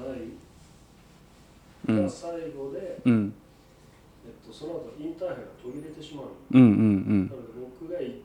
[0.00, 0.18] 代
[1.88, 2.02] うん。
[2.04, 3.26] が最後で、うん。
[3.26, 3.45] えっ
[4.46, 6.32] と、その後インターハイが途切れてしまうの。
[6.52, 8.22] うんうんなので僕が1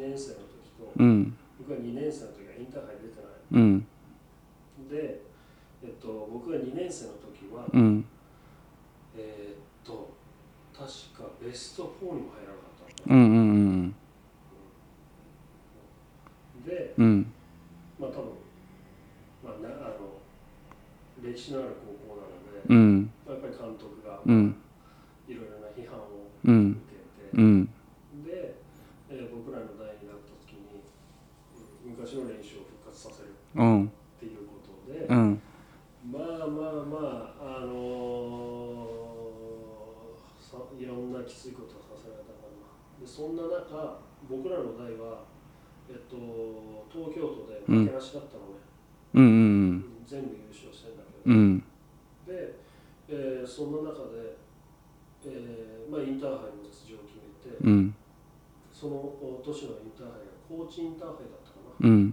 [0.00, 1.06] 年生の時と、うん。
[1.06, 3.32] うん僕が2年生の時はインターハイ出てない。
[3.52, 3.86] うん。
[4.90, 5.22] で、
[5.82, 8.04] えっと、僕が2年生の時は、うん。
[9.16, 10.12] えーっと
[10.74, 10.88] 確
[11.22, 13.38] かベスト4にも入らなかったうんう
[13.86, 13.94] ん
[16.58, 17.26] のでうん。
[18.00, 18.24] まあ多分、
[19.44, 20.18] まあ、なあの
[21.22, 22.32] 歴史のある高校なの
[22.66, 23.10] で、うん。
[23.28, 24.56] やっぱり監督がうん
[25.28, 27.66] いろいろな批判をうん受けて、うん。
[28.24, 28.54] で、
[29.10, 30.82] えー僕らの代になった時に、
[31.84, 33.92] うん昔の練習を復活させるっうん。
[34.18, 35.40] ていうことで、うん。
[36.10, 43.00] まあまあまああのーさいろんなきついことをさせられたかな。
[43.00, 45.24] でそんな中僕らの代は、
[45.88, 46.16] えっと、
[46.90, 48.60] 東京都で負けなしだったのね、
[49.14, 49.28] うんう
[49.76, 51.58] ん全部優勝してんだけど、うん。
[52.26, 52.58] で、
[53.08, 54.36] えーそんな中で、
[55.26, 56.63] えーまあ、インターハイの出場を決めて、
[57.64, 57.94] うん。
[58.72, 62.10] そのお年のインターハイが高知インターハイだったかな、うん。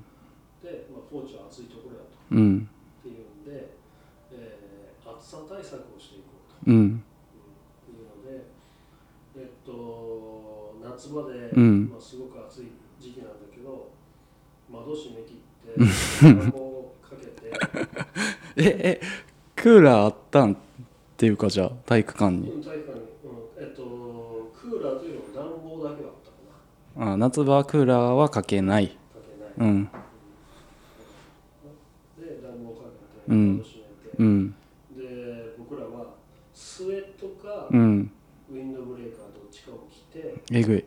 [0.63, 2.17] で、まあ、高知は暑いところやと。
[2.31, 2.69] うん。
[2.99, 3.77] っていうんで、
[4.31, 6.77] えー暑さ対策をしていこうと、うん。
[6.77, 7.03] うん
[7.89, 8.45] いうので、
[9.37, 11.89] えっと、夏場で、うん。
[11.91, 13.89] まあ、すごく暑い時期なんだけど
[14.71, 15.81] 窓閉め切って
[16.21, 16.31] 暖
[16.65, 17.61] 房をかけて。
[18.57, 19.01] ええ
[19.55, 20.55] クーラーあったんっ
[21.17, 22.37] ていうかじゃあ体育館に。
[22.55, 26.55] うん体育館に、うんえっと、クーラーというのは暖房だけだったかな
[26.97, 28.97] あ夏場はクーラーはかけない。
[29.57, 29.89] うん。
[32.19, 32.89] で暖房か
[33.27, 33.65] けてうん。
[34.17, 34.55] うん。
[34.95, 36.15] で僕らは
[36.53, 38.11] スウェットかうん。
[38.51, 40.85] ウィンドブレーカーどっちかを着てえぐい。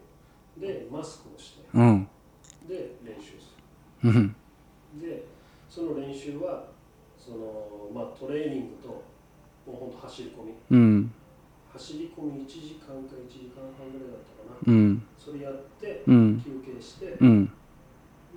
[0.61, 2.09] でマスクをしてうん。
[2.69, 3.55] で練習す
[4.05, 4.37] うん。
[5.01, 5.25] るで
[5.71, 6.67] その練習は
[7.19, 8.88] その、まあ、トレーニングと
[9.67, 10.53] もうほんと走り込み。
[10.71, 11.12] うん。
[11.73, 14.73] 走り込み1時間か1時間半ぐらいだったかな。
[14.73, 15.03] うん。
[15.19, 16.42] それやってうん。
[16.44, 17.53] 休憩してうん。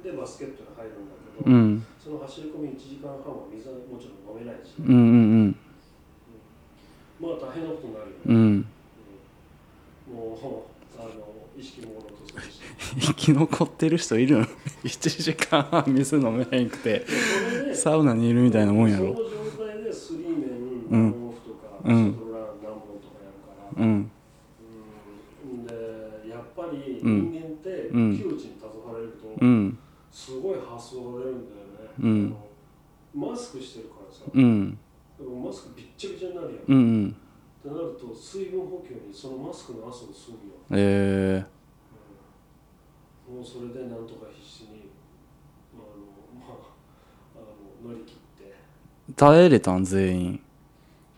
[0.04, 1.86] でバスケットに入るんだけど、うん。
[2.04, 4.98] その走り込み1時間半は水はもちろん飲めないし、うんう
[5.48, 5.56] ん
[7.20, 8.36] まあ大変なことになるよね、うん。
[8.36, 10.16] うん。
[10.16, 11.10] もうあの
[11.58, 12.60] 意識朦朧とするし。
[13.08, 14.46] 生き残ってる人いるの？
[14.86, 17.06] 1時間半水飲めへんくて。
[17.74, 19.16] サウナにいるみたいなもんやろ。
[19.16, 20.40] その状態でスリーメン、
[20.90, 21.28] うん。
[21.30, 21.96] オフとか、うん。
[21.96, 23.36] シャトルラン何本とかやる
[23.76, 24.12] から、うん
[27.08, 28.18] 人間ってうん。
[28.18, 29.78] 窮地に立たされると、うん。
[30.12, 32.36] すごい発想が出るんだよね、うん。
[33.16, 34.78] マスクしてるからさ、うん。
[35.18, 37.16] でもマスクびっちゃびちゃになるやん、っうん。
[37.64, 40.40] てなると水分補給にそのマスクの汗を吸うよ、
[40.72, 41.46] え。
[43.30, 43.36] うん。
[43.36, 44.90] もうそれでなんとか必死に
[45.74, 46.58] あの、まあ、
[47.36, 47.40] あ
[47.86, 48.54] の乗り切って。
[49.12, 50.40] ー、耐えれたん全員。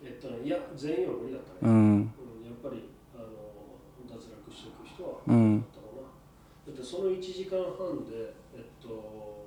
[0.02, 2.12] えっとねいや全員は無理だったね、うん
[7.50, 9.46] 間半で、えっと、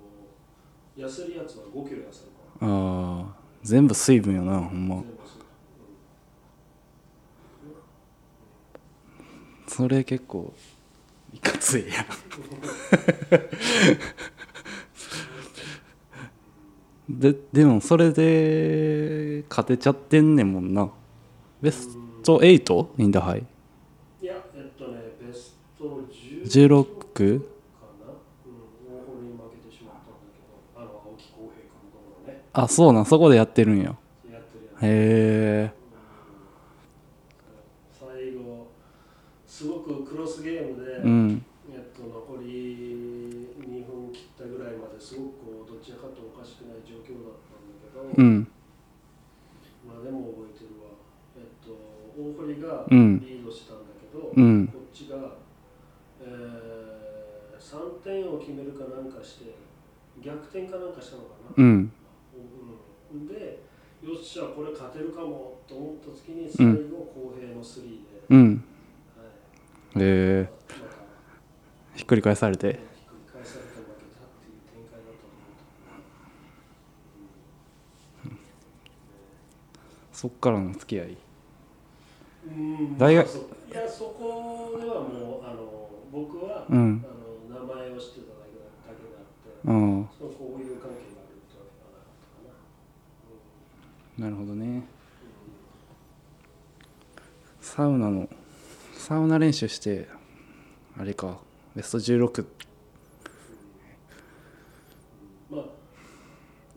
[0.98, 2.68] 痩せるやつは5キロ痩せるから。
[2.68, 5.04] ああ、全部水分やな、ほんま。
[9.68, 10.54] それ結構
[11.34, 12.06] いかついや
[17.10, 20.92] ででもそれで勝てちゃってんねんもんな
[21.62, 22.88] ベスト 8?
[23.00, 23.44] インダハイ？
[24.22, 26.02] いやえっとねベスト
[26.46, 27.42] 16?
[32.54, 33.96] あそうなんそこでやってるんや。
[34.82, 35.72] へえ。
[38.00, 38.68] 最後、
[39.48, 41.46] すごくクロスゲームで、うん。
[41.74, 48.48] えっと、残り2分切ったぐらいまですごくこうどちらかとおかしくない状況だったんだけど、うん。
[49.88, 50.94] まあでも覚えてるわ、
[51.38, 51.74] えっと、
[52.14, 53.26] 大堀がうん。
[53.26, 54.68] リードしたんだけど、うん。
[54.68, 55.42] こっちが、
[56.22, 59.56] えー、3点を決めるかなんかして
[60.22, 61.64] 逆転かなんかしたのかな、
[63.28, 63.60] で
[64.02, 68.64] よっしゃこれ勝てるかもと思った時に最後公平のスリーで、うん。
[69.96, 70.04] はい。
[70.04, 70.06] へ
[70.42, 70.94] えまた
[71.96, 72.68] ひっくり返されて。
[72.68, 72.86] ひっくり
[73.32, 75.28] 返されて負けたっていう展開だったと
[78.26, 78.38] 思う
[80.12, 81.18] そっからの付き合い。
[82.48, 82.98] うん。
[82.98, 83.32] 大学い
[83.74, 87.06] やそこではもうあの僕は、うん。
[87.06, 90.10] あの名前を知ってただけだだけであって、うん。
[90.20, 92.52] そうこういう関係があるってわけではなかったか
[94.24, 94.84] な、なるほどね。
[97.60, 98.30] サウナの
[98.94, 100.08] サウナ練習して
[100.98, 101.40] あれか
[101.76, 102.46] ベスト16
[105.52, 105.66] うんまあ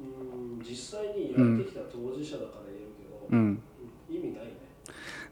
[0.01, 3.39] うん実際にやってきた当事者だから言えるけど、うん。
[3.39, 3.63] うん
[4.09, 4.53] 意味ないね。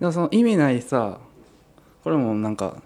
[0.00, 1.20] でもその意味ないさ
[2.02, 2.82] これもなんか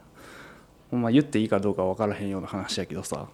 [0.90, 3.28] ほんま言っていいかどうか分からへんような話やけどさ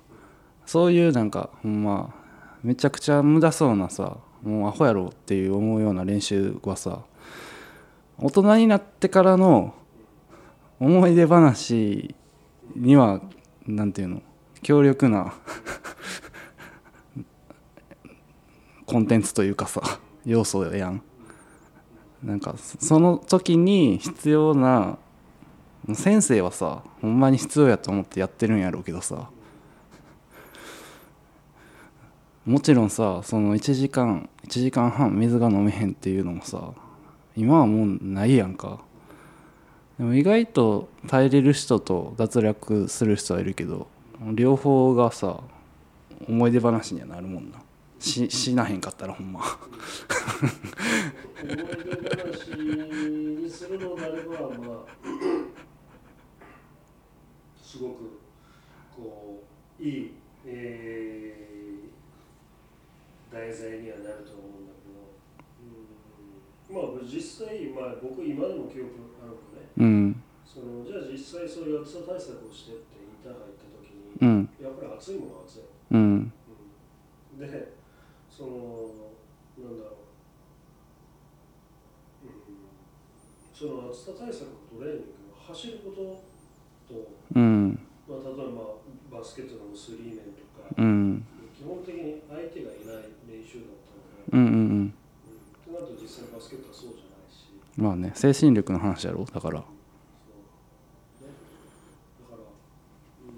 [0.66, 2.14] そういうなんかほんま
[2.62, 7.00] めちゃくちゃ無駄そうなさもうアホやろっていう思うような練習はさ
[8.18, 9.74] 大人になってからの
[10.78, 12.14] 思い出話
[12.76, 13.20] には
[13.66, 14.22] なんていうの
[14.62, 15.34] 強力な
[18.86, 19.80] コンテンツというかさ
[20.24, 21.02] 要素やん。
[22.22, 24.96] なんかその時に必要な
[25.92, 29.28] 先生はさほんまに必要やと思ってやってるんやろうけどさ
[32.46, 36.74] もちろんさその1時間1時間半水が飲めへんっていうのもさ
[37.34, 38.80] 今はもうないやんか。
[39.98, 43.88] でも意外と耐えれる人と脱落する人はいるけど
[44.34, 45.40] 両方がさ
[46.28, 47.58] 思い出話にはなるもんな。
[47.98, 49.40] ししなへんかったらほんま。
[49.40, 49.48] 思
[51.50, 51.64] い出
[52.22, 54.88] 話にするのであれば、まあ、
[57.62, 58.20] すごく
[58.94, 59.42] こ
[59.80, 60.12] ういい、
[60.44, 61.44] えー
[63.34, 65.18] 題材にはなると思うんだけど、
[66.70, 69.66] うん、まあ実際、まあ、僕今でも記憶あるのね。
[69.74, 70.22] うん。
[70.46, 74.48] そのじゃあ実際そういう暑さ対策をしてってインターハイ行った時に、うん。
[74.62, 76.32] やっぱり暑いものは暑い、うん。
[77.34, 77.74] うん、で
[78.30, 79.10] その
[79.58, 79.98] なんだろ
[82.22, 82.38] う、うん、
[83.50, 86.22] その暑さ対策のトレーニングは走ること
[86.86, 87.74] と、うん。
[88.06, 91.26] まあ、例えばバスケットのスリーメンとか、うん
[91.64, 94.60] 基本的に相手がいない練習だったので、うんうんうん。
[94.60, 94.92] うん、
[95.64, 97.48] となると実際バスケットはそうじゃないし
[97.78, 99.24] まあね精神力の話やろ？
[99.24, 99.54] だから。
[99.54, 99.64] だか
[102.32, 103.32] ら、う。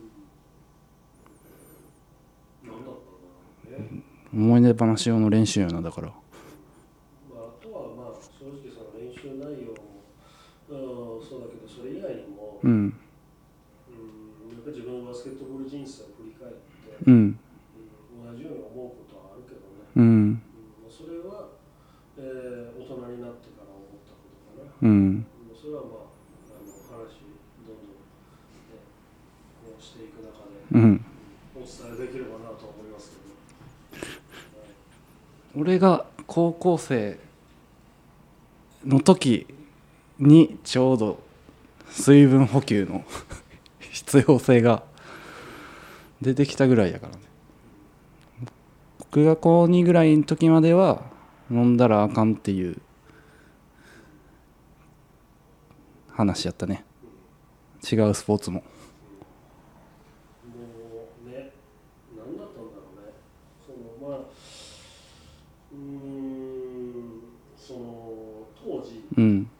[2.66, 2.98] ん、なんだろ
[3.68, 4.02] うな、ね
[4.34, 6.08] 思い出話用の練習やなだから。
[6.08, 6.18] まあ、
[7.46, 10.02] あとはまあ正直その練習内容も、
[10.68, 12.70] うん、そうだけどそれ以外にも、うん。
[12.72, 16.58] うん、やっぱり自分のバスケットボール人生を振り返って、
[17.06, 20.04] うんうん、同じように思うことはあるけどね、うん。
[20.04, 20.42] うん、
[20.90, 21.48] それは、
[22.18, 24.20] えー大人になってから思ったこ
[24.54, 24.88] とかな、うん。
[24.88, 25.26] うん
[25.60, 25.90] それはまあ
[26.54, 27.26] あの話
[27.66, 27.98] どんどん、ね、
[29.64, 31.04] こうしていく中でうん
[31.56, 31.68] お伝
[31.98, 33.10] えできればなと思います
[33.90, 34.06] けど、
[34.60, 34.70] はい
[35.58, 37.18] 俺が高校生
[38.84, 39.46] の時
[40.18, 41.18] にちょうど
[41.88, 43.04] 水分補給の
[43.80, 44.84] 必要性が
[46.22, 47.22] 出てきたぐらいやからね
[49.16, 51.00] 僕が高2ぐらいの時までは
[51.50, 52.76] 飲んだらあかんっていう
[56.10, 56.84] 話やったね。
[57.90, 58.60] 違うスポーツも。
[58.60, 58.66] も
[61.26, 61.50] うね、
[62.14, 63.14] 何だったんだろうね。
[63.66, 63.72] そ
[64.04, 67.22] のまあ、うーん、
[67.56, 69.50] その当時、うん。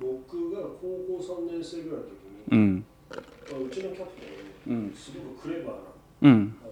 [0.00, 2.86] 僕が高校3年生ぐらいの時に、うん。
[3.10, 4.22] まあ、うちのキャプテ
[4.66, 4.94] ン、うん。
[4.96, 5.82] すごくクレバーな、
[6.22, 6.56] うん。
[6.64, 6.67] あ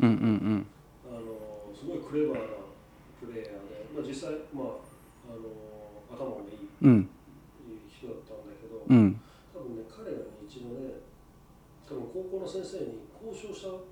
[0.00, 0.66] 藤健介、うんうん。
[1.04, 2.72] あのすごいクレバーな
[3.20, 4.80] プレーヤーで、まあ、実際、まあ、
[5.28, 5.52] あの
[6.08, 7.08] 頭もいいうん。
[7.86, 9.20] 人だったんだけど、うん。
[9.52, 11.04] 多分ね、彼らに一度ね、
[11.86, 13.84] 多分高校の先生に交渉したと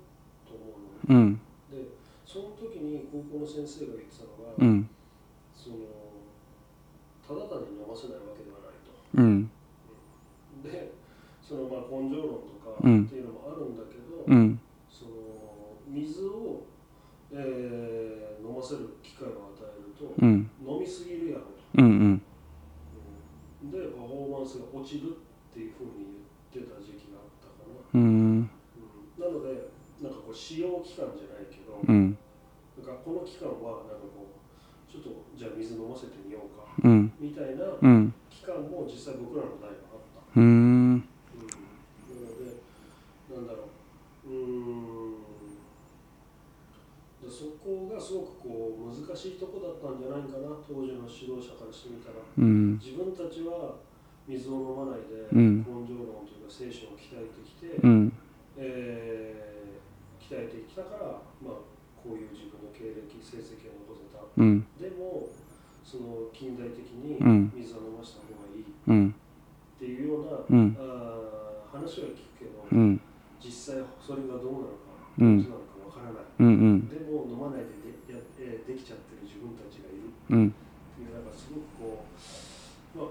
[0.57, 0.73] 思
[1.07, 1.13] うのね。
[1.13, 1.41] うん。
[1.69, 1.93] で
[2.25, 4.89] その時に高校の先生が言ってたのが、うん。
[5.53, 5.75] その
[7.21, 8.89] ただ単に飲ませないわけではないと。
[9.13, 9.51] うん。
[10.63, 10.93] で
[11.41, 15.11] そのまあ根性論とかってうんいうのもあるんだけど、うんその
[15.87, 16.65] 水を、
[17.31, 21.47] えー飲ませる機会を与えると、うん飲みすぎるやろと、
[21.77, 22.21] うんうん
[23.61, 28.01] うんでパフォーマンスが落ちるっていうふうに言ってた時期があったかな、うん。
[28.01, 28.49] うん。
[29.21, 29.69] なので
[30.01, 32.17] なんかこう使用期間じゃないけど、うん。
[32.81, 37.13] なんかこの期間はなんかこうちょっとじゃあ水飲ませてみようかうん。
[37.19, 38.13] みたいなうん。
[38.31, 40.41] 期間も実際僕らの代はあった。
[40.41, 40.45] うーん。
[40.47, 41.05] うん、な
[42.25, 42.57] ので
[43.29, 43.69] なんだろ
[44.25, 44.29] う。
[44.29, 45.29] うーん
[47.19, 52.15] でそこがすごくこう難しいとこだったんじゃないかな当時の指導者からしてみたら。
[52.37, 52.79] うん。
[52.79, 53.75] 自分たちは
[54.29, 55.57] 水を飲まないでうん。
[55.59, 58.13] 根性論というか聖書を鍛えてきて、うん。
[58.57, 59.49] えー
[60.19, 61.05] 鍛えてきたから、
[61.41, 61.65] まあ、
[61.97, 64.21] こういう自分の経歴成績を残せた。
[64.37, 64.61] うん。
[64.77, 65.25] でも
[65.81, 67.49] その近代的にうん。
[67.57, 68.61] 水を飲ませた方がいい。
[68.61, 69.15] っうん。
[69.79, 70.77] ていうような、うん。
[70.77, 73.01] あー話は聞くけど、うん。
[73.41, 75.41] 実際それがどうなのか、うん。
[75.41, 76.23] どうなのかわからない。
[76.39, 76.51] うんう
[76.85, 76.89] ん。
[76.89, 80.53] でも飲まないででや、えーできちゃってる自分たちがいるうんっ
[80.93, 82.05] ていうなんかすごくこ
[82.93, 83.07] う、まあ、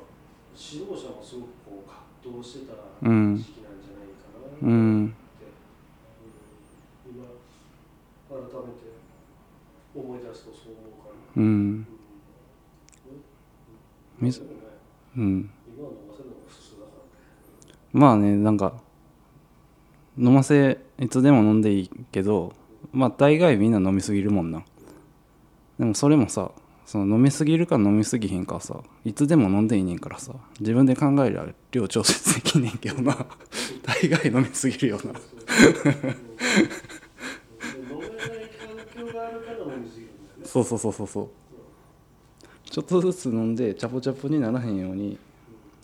[0.70, 4.70] 指導者もすごくこう葛藤してたうん時期なんじゃないかなって、うん。
[4.70, 5.14] うん。
[7.08, 7.24] 今
[8.28, 8.84] 改めて
[9.94, 11.42] 思い出すとそう思うから。
[11.42, 11.86] うん。
[14.20, 14.32] ね
[15.16, 15.50] うん。
[17.92, 18.74] まあねなんか
[20.18, 22.52] 飲ませいつでも飲んでいいけど
[22.92, 24.62] まあ大概みんな飲みすぎるもんな。
[25.78, 26.50] でもそれもさ
[26.88, 33.26] その飲みすぎるか飲みすぎひんかはさいつでも飲んでいいねんからさ自分で考えりゃ量調節できんねんけどな。
[33.84, 35.12] 大概飲みすぎるよな。
[40.46, 40.76] そうそう。
[40.76, 41.28] そうそうそうそうそう。
[42.64, 45.18] ちょっとずつ飲んでチャポチャポにならへんように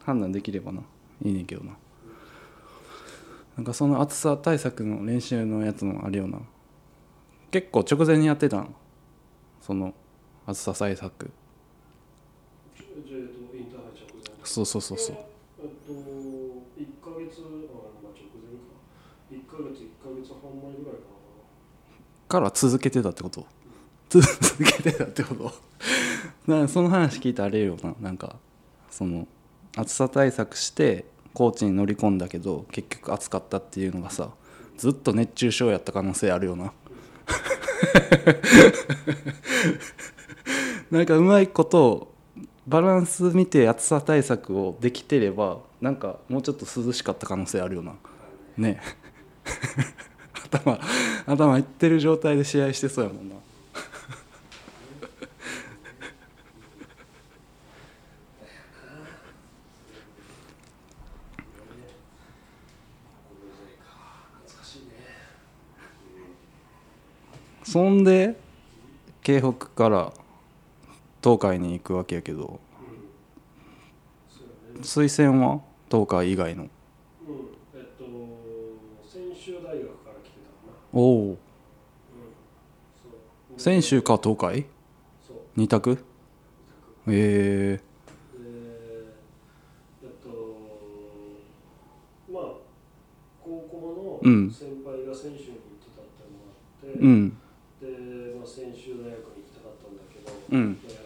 [0.07, 0.81] 判断できればな。
[1.23, 1.77] いいねんけどな。
[3.59, 6.39] なんかその暑さ対策の練習のやつもあるよな。
[7.51, 8.75] 結構直前にやってたん。
[9.61, 9.93] その
[10.47, 11.31] 暑さ対策
[12.77, 14.45] じゃあ、えっと、インターハイ直前。
[14.45, 15.17] そうそうそうそう
[15.63, 18.77] えっと、1ヶ月、まあ、直前か。
[19.33, 21.15] 1ヶ月、1ヶ月半前ぐらいか
[22.29, 23.47] から続けてたってこと
[24.09, 24.27] 続
[24.65, 25.53] けてたってこと
[26.47, 28.37] なんその話聞いてあれよななんか
[28.91, 29.27] その
[29.77, 34.31] 暑さ対策してコーチに乗り込んだけど結局暑かったっていうのがさ
[34.77, 36.73] ずっと熱中症やった可能性あるよな
[40.95, 42.15] なんかうまいこと
[42.69, 47.95] バランス見て暑さ対策をできてればなんかもうちょっと涼しかった可能性あるよな
[48.57, 48.81] ね
[50.53, 50.79] 頭
[51.27, 53.35] 頭いってる状態で試合してそうやもんな。
[67.65, 68.37] そんで
[69.25, 70.13] 京北から
[71.25, 72.61] 東海に行くわけやけど
[74.75, 74.75] うん。
[74.77, 74.83] ね。
[74.83, 75.63] 推薦は？
[75.91, 76.69] 東海以外のうん。
[77.75, 78.05] えっと、
[79.09, 80.37] 専修大学から来て
[80.93, 80.99] た。
[80.99, 81.39] おお。
[83.57, 84.67] 専修か東海？
[85.57, 86.05] 二択？
[87.07, 87.81] えで
[90.03, 90.29] えっと
[92.33, 92.43] まあ
[93.41, 97.39] 高校うんの先輩が専修に行ってたってのもあって、ー、うん
[97.81, 97.87] で、
[98.37, 101.04] まあ、専修大学に行きたかったんだけど、うんまあやっ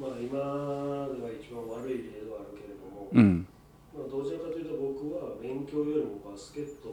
[0.00, 0.32] まあ今
[1.12, 3.46] では一番悪い例ではあるけれども、うん。
[3.92, 6.88] まあ、どちらかというと僕は勉強よりもバスケット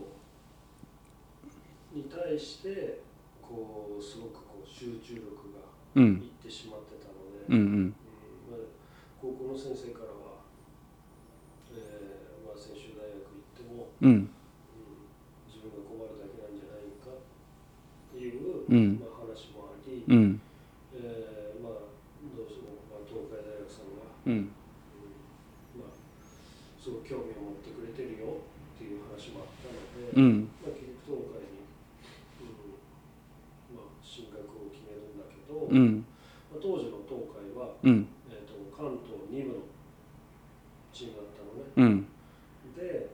[1.95, 2.99] に対して
[3.41, 5.63] こうすごくこう集中力が
[5.95, 6.19] うん。
[6.19, 7.95] いってしまってたので、うんうん。
[8.51, 8.59] まあ、
[9.17, 10.43] 高校の先生からは、
[11.73, 14.11] えーまあ、専修大学行っても、うん。
[14.11, 14.29] うん。
[15.47, 17.23] 自分が困るだけなんじゃないかっ
[18.13, 18.99] ていう、うん。
[18.99, 20.37] まあ、話もあり、うん
[20.93, 21.89] えーまあ、
[22.35, 25.97] どうしても、まあ、東海大学さんが、うんうんまあ、
[26.77, 30.49] すごく興味を持ってくれてるよっていう話もあったので、うん。
[30.65, 31.61] まあ、結局東海に、
[32.41, 36.01] うんまあ、進学を決めるんだけど、うん。
[36.49, 38.09] まあ、当時の東海は、うん。
[38.33, 39.69] えー、と関東2部の
[40.89, 41.69] チームだったのね。
[41.77, 42.09] うん。
[42.73, 43.13] で、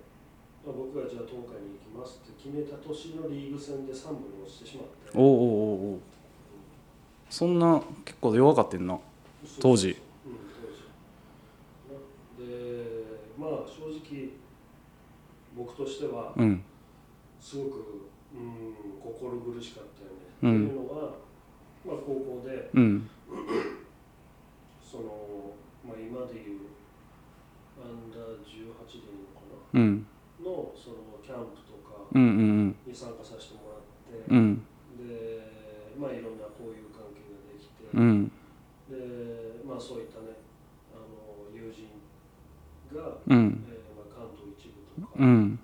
[0.64, 5.12] まあ、僕がじゃあ東海に行きますって決めた年のリーグ戦で3部に落ちてしまって。
[5.14, 6.00] おおおうおう。
[7.30, 8.98] そんな結構弱かってんな
[9.60, 9.90] 当時。
[9.90, 10.88] うん当時。
[11.92, 13.04] なで
[13.38, 14.30] まあ正直
[15.58, 16.64] 僕としてはうん
[17.44, 20.32] すごく、うん、心苦しかったよね。
[20.40, 21.20] うん、というのは、
[21.84, 23.10] まあ、高校で、うん、
[24.80, 25.52] その、
[25.84, 26.72] まあ、今でいう
[27.84, 29.44] アンダー18でいいのか
[29.76, 30.08] な、うん、
[30.40, 34.64] のそのキャンプとかに参加させてもらって、うん、
[35.04, 40.40] で、まあ、いろんな交友関係ができて、でまあ、そういったね
[40.96, 41.92] あの友人
[42.96, 43.52] が、えー、
[44.00, 45.63] まあ、関東一部とか。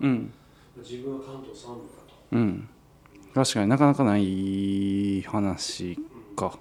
[0.00, 0.32] うん。
[0.76, 2.68] 自分は関東三部かと、うん。
[3.34, 6.58] 確かになかなかない話うんか。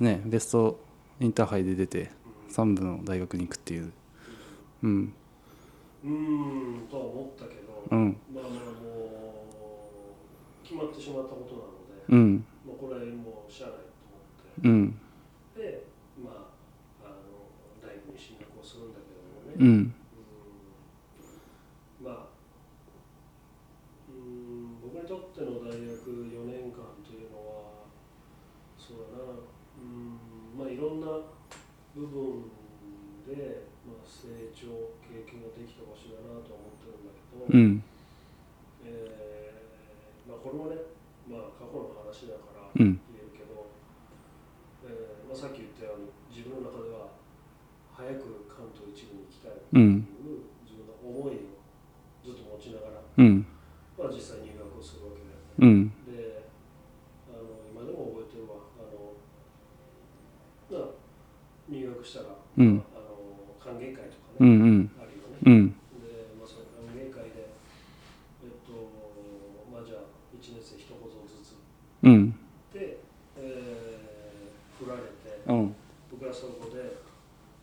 [0.00, 0.78] ねベスト
[1.20, 2.10] インターハイで出て
[2.48, 3.92] 3部の大学に行くっていう。
[4.82, 5.14] うん。
[6.04, 8.16] うん、うんとは思ったけど、うん。
[8.32, 9.48] まあまあも
[10.62, 12.44] う決まってしまったことなので、うん。
[12.66, 14.68] まあ、これはもうしゃあないと思って。
[14.68, 15.00] うん。
[15.56, 15.86] で、
[16.22, 16.30] ま
[17.02, 17.50] あ、あの
[17.80, 19.94] 大学に進学をするんだけどもね、うん
[37.54, 37.82] うん。
[38.84, 40.76] えーまあ、これもね、
[41.30, 42.98] まあ、過去の話だからうん。
[43.14, 43.70] 言えるけど、
[44.84, 47.14] えーまあ、さっき言ったように自分の中では
[47.94, 50.02] 早く関東一部に行きたいとういうん。
[50.66, 51.62] 自分の思いを
[52.26, 53.46] ずっと持ちながら、うん。
[53.94, 55.54] まあ、実際入学をするわけだよね。
[55.62, 56.50] うんで
[57.30, 59.14] あの今でも覚えてるわあの、
[60.74, 60.98] まあ、
[61.70, 65.38] 入学したら、うんあの歓迎会とかね、うんうんあるよね。
[65.46, 65.70] うん
[66.02, 67.54] で、まあ、その歓迎会で、
[68.42, 68.74] えっと、
[69.72, 71.54] まあじゃあ1年生一言ずつ
[72.02, 72.32] うん
[72.74, 72.98] で、
[73.38, 75.74] えー振られて、うん
[76.10, 76.98] 僕はそこで、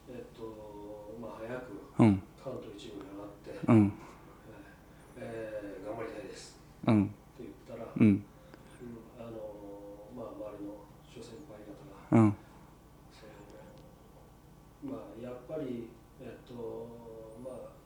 [0.10, 3.94] えっと、まあ早くうん関東一部に上がって、うん
[5.18, 8.08] えー頑張りたいですうんって言ったら、うん。
[8.08, 8.26] うん
[9.20, 9.38] あの
[10.16, 12.36] まあ、周りの諸先輩方が、うん。
[14.84, 15.88] まあ、やっぱり、
[16.20, 16.54] えっと
[17.44, 17.78] まあ、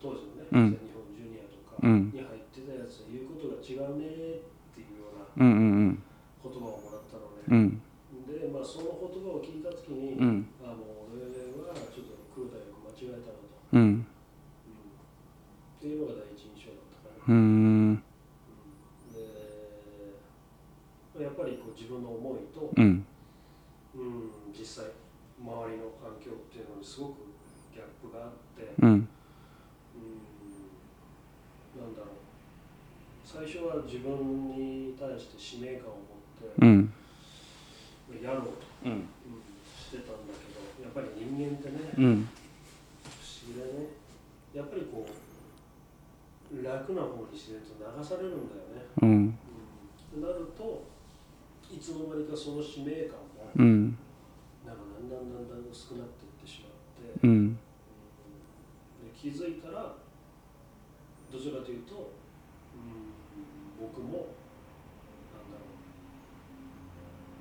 [0.00, 0.70] 当時のね、うん。
[0.70, 2.10] 全日本ジュニアとかうん。
[2.12, 5.54] に入ってたやつ言うことが違うねっていうようなうんう
[5.94, 6.02] ん
[6.42, 7.80] 言葉をもらったのうね、ん
[8.26, 14.06] で、まあ、その言葉を聞いたときに、うんあもう俺はちょっと来る大学間違えたなと、うんうん
[15.76, 18.02] っていうのが第一印象だったから、うーん
[21.16, 23.06] でやっぱりこう自分の思いと、うん
[23.94, 24.92] うん、実際
[25.40, 27.28] 周りの環境っていうのにすごく
[27.72, 29.08] ギャップがあって、うんうん、
[31.76, 32.08] なんだろう
[33.24, 36.92] 最初は自分に対して使命感を持ってうん。
[38.22, 38.52] やろうと、
[38.84, 38.92] うん。
[38.92, 39.08] うん、
[39.78, 42.28] してたんだけどやっぱり人間ってね、うん
[43.06, 43.86] 不思議だね
[44.52, 49.10] やっぱりこう楽な方に自然と流されるんだよね、うん
[50.14, 50.86] うん、となると
[51.70, 53.98] いつの間にかその使命感もうん
[54.66, 59.94] なんかだんだんだんだん薄くなっていってしまって、うんで気づいたら
[61.30, 62.14] どちらかというと、
[62.74, 63.10] うん、
[63.80, 64.34] 僕も
[65.34, 65.66] なんだろ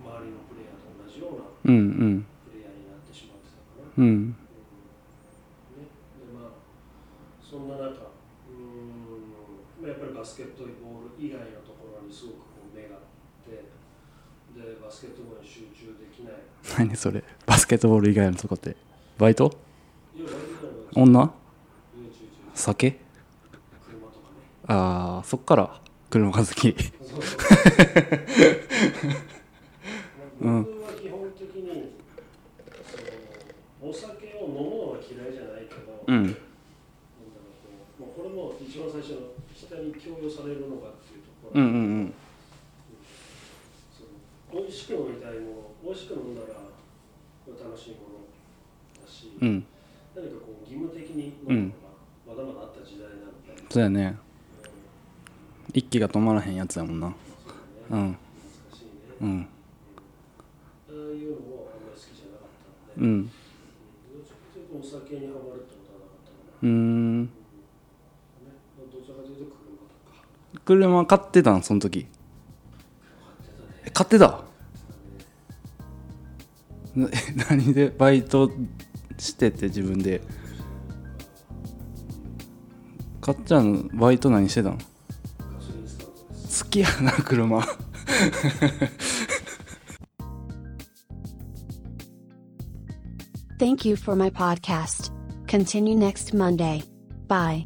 [0.01, 2.25] う周りのプレイヤーと同じようんうん。
[2.45, 3.89] プレイヤーになってしまってたかな。
[3.97, 4.29] うん。
[4.29, 4.35] ね、
[5.75, 6.51] でまあ
[7.41, 7.91] そんな中うん、
[9.81, 13.01] まあ、やっぱりバスケットボール以外のところにすごくこう目があっ
[13.43, 13.65] て
[14.53, 16.33] でバスケットボールに集中できない。
[16.77, 17.23] 何それ？
[17.45, 18.75] バスケットボール以外のとこって？
[19.17, 19.51] バイト？
[20.93, 21.33] 女
[22.53, 22.91] 酒？
[22.91, 22.99] 車
[24.07, 24.37] とかね
[24.67, 26.75] ああそっから車が好き。
[30.41, 31.93] うん僕は基本的に
[32.83, 32.97] そ
[33.85, 36.23] のお酒を飲むのは嫌いじゃないけど、うん。
[36.23, 36.39] なんだ
[37.99, 41.69] ろうこれも一番最初の人に強要されるのかっていうところ、うんう
[42.05, 42.13] ん
[43.95, 44.03] そ
[44.55, 46.47] の美味しく飲みたいもの美味しく飲んだら
[47.47, 48.27] 楽しいもの
[49.05, 49.47] だし、うん。
[49.47, 49.65] うん
[50.15, 54.17] 何かこう義務的に飲むのがまだまだあった時代なので、そうやね。
[54.19, 54.25] うん
[55.73, 57.13] 一気が止まらへんやつやもんな。
[57.89, 58.17] そうだね。
[59.19, 59.47] うん。
[60.87, 63.11] ああいうのもあんまり好きじゃなかったので、うん。
[63.11, 63.27] うん。
[63.27, 65.54] どっちかというとお酒にはま
[66.63, 67.29] うん、
[70.65, 71.63] 車買ってたん？
[71.63, 72.07] その時。
[73.93, 74.43] 買ってた
[76.95, 77.45] ねえ買ってた？
[77.45, 77.89] な 何で？
[77.89, 78.51] バイト
[79.17, 80.21] してて自分で。
[83.21, 84.83] かっちゃんバイト何してたん好
[86.69, 87.59] きやな車。
[93.57, 95.14] Thank you for my podcast.
[95.47, 96.83] Continue next Monday.
[97.27, 97.65] Bye.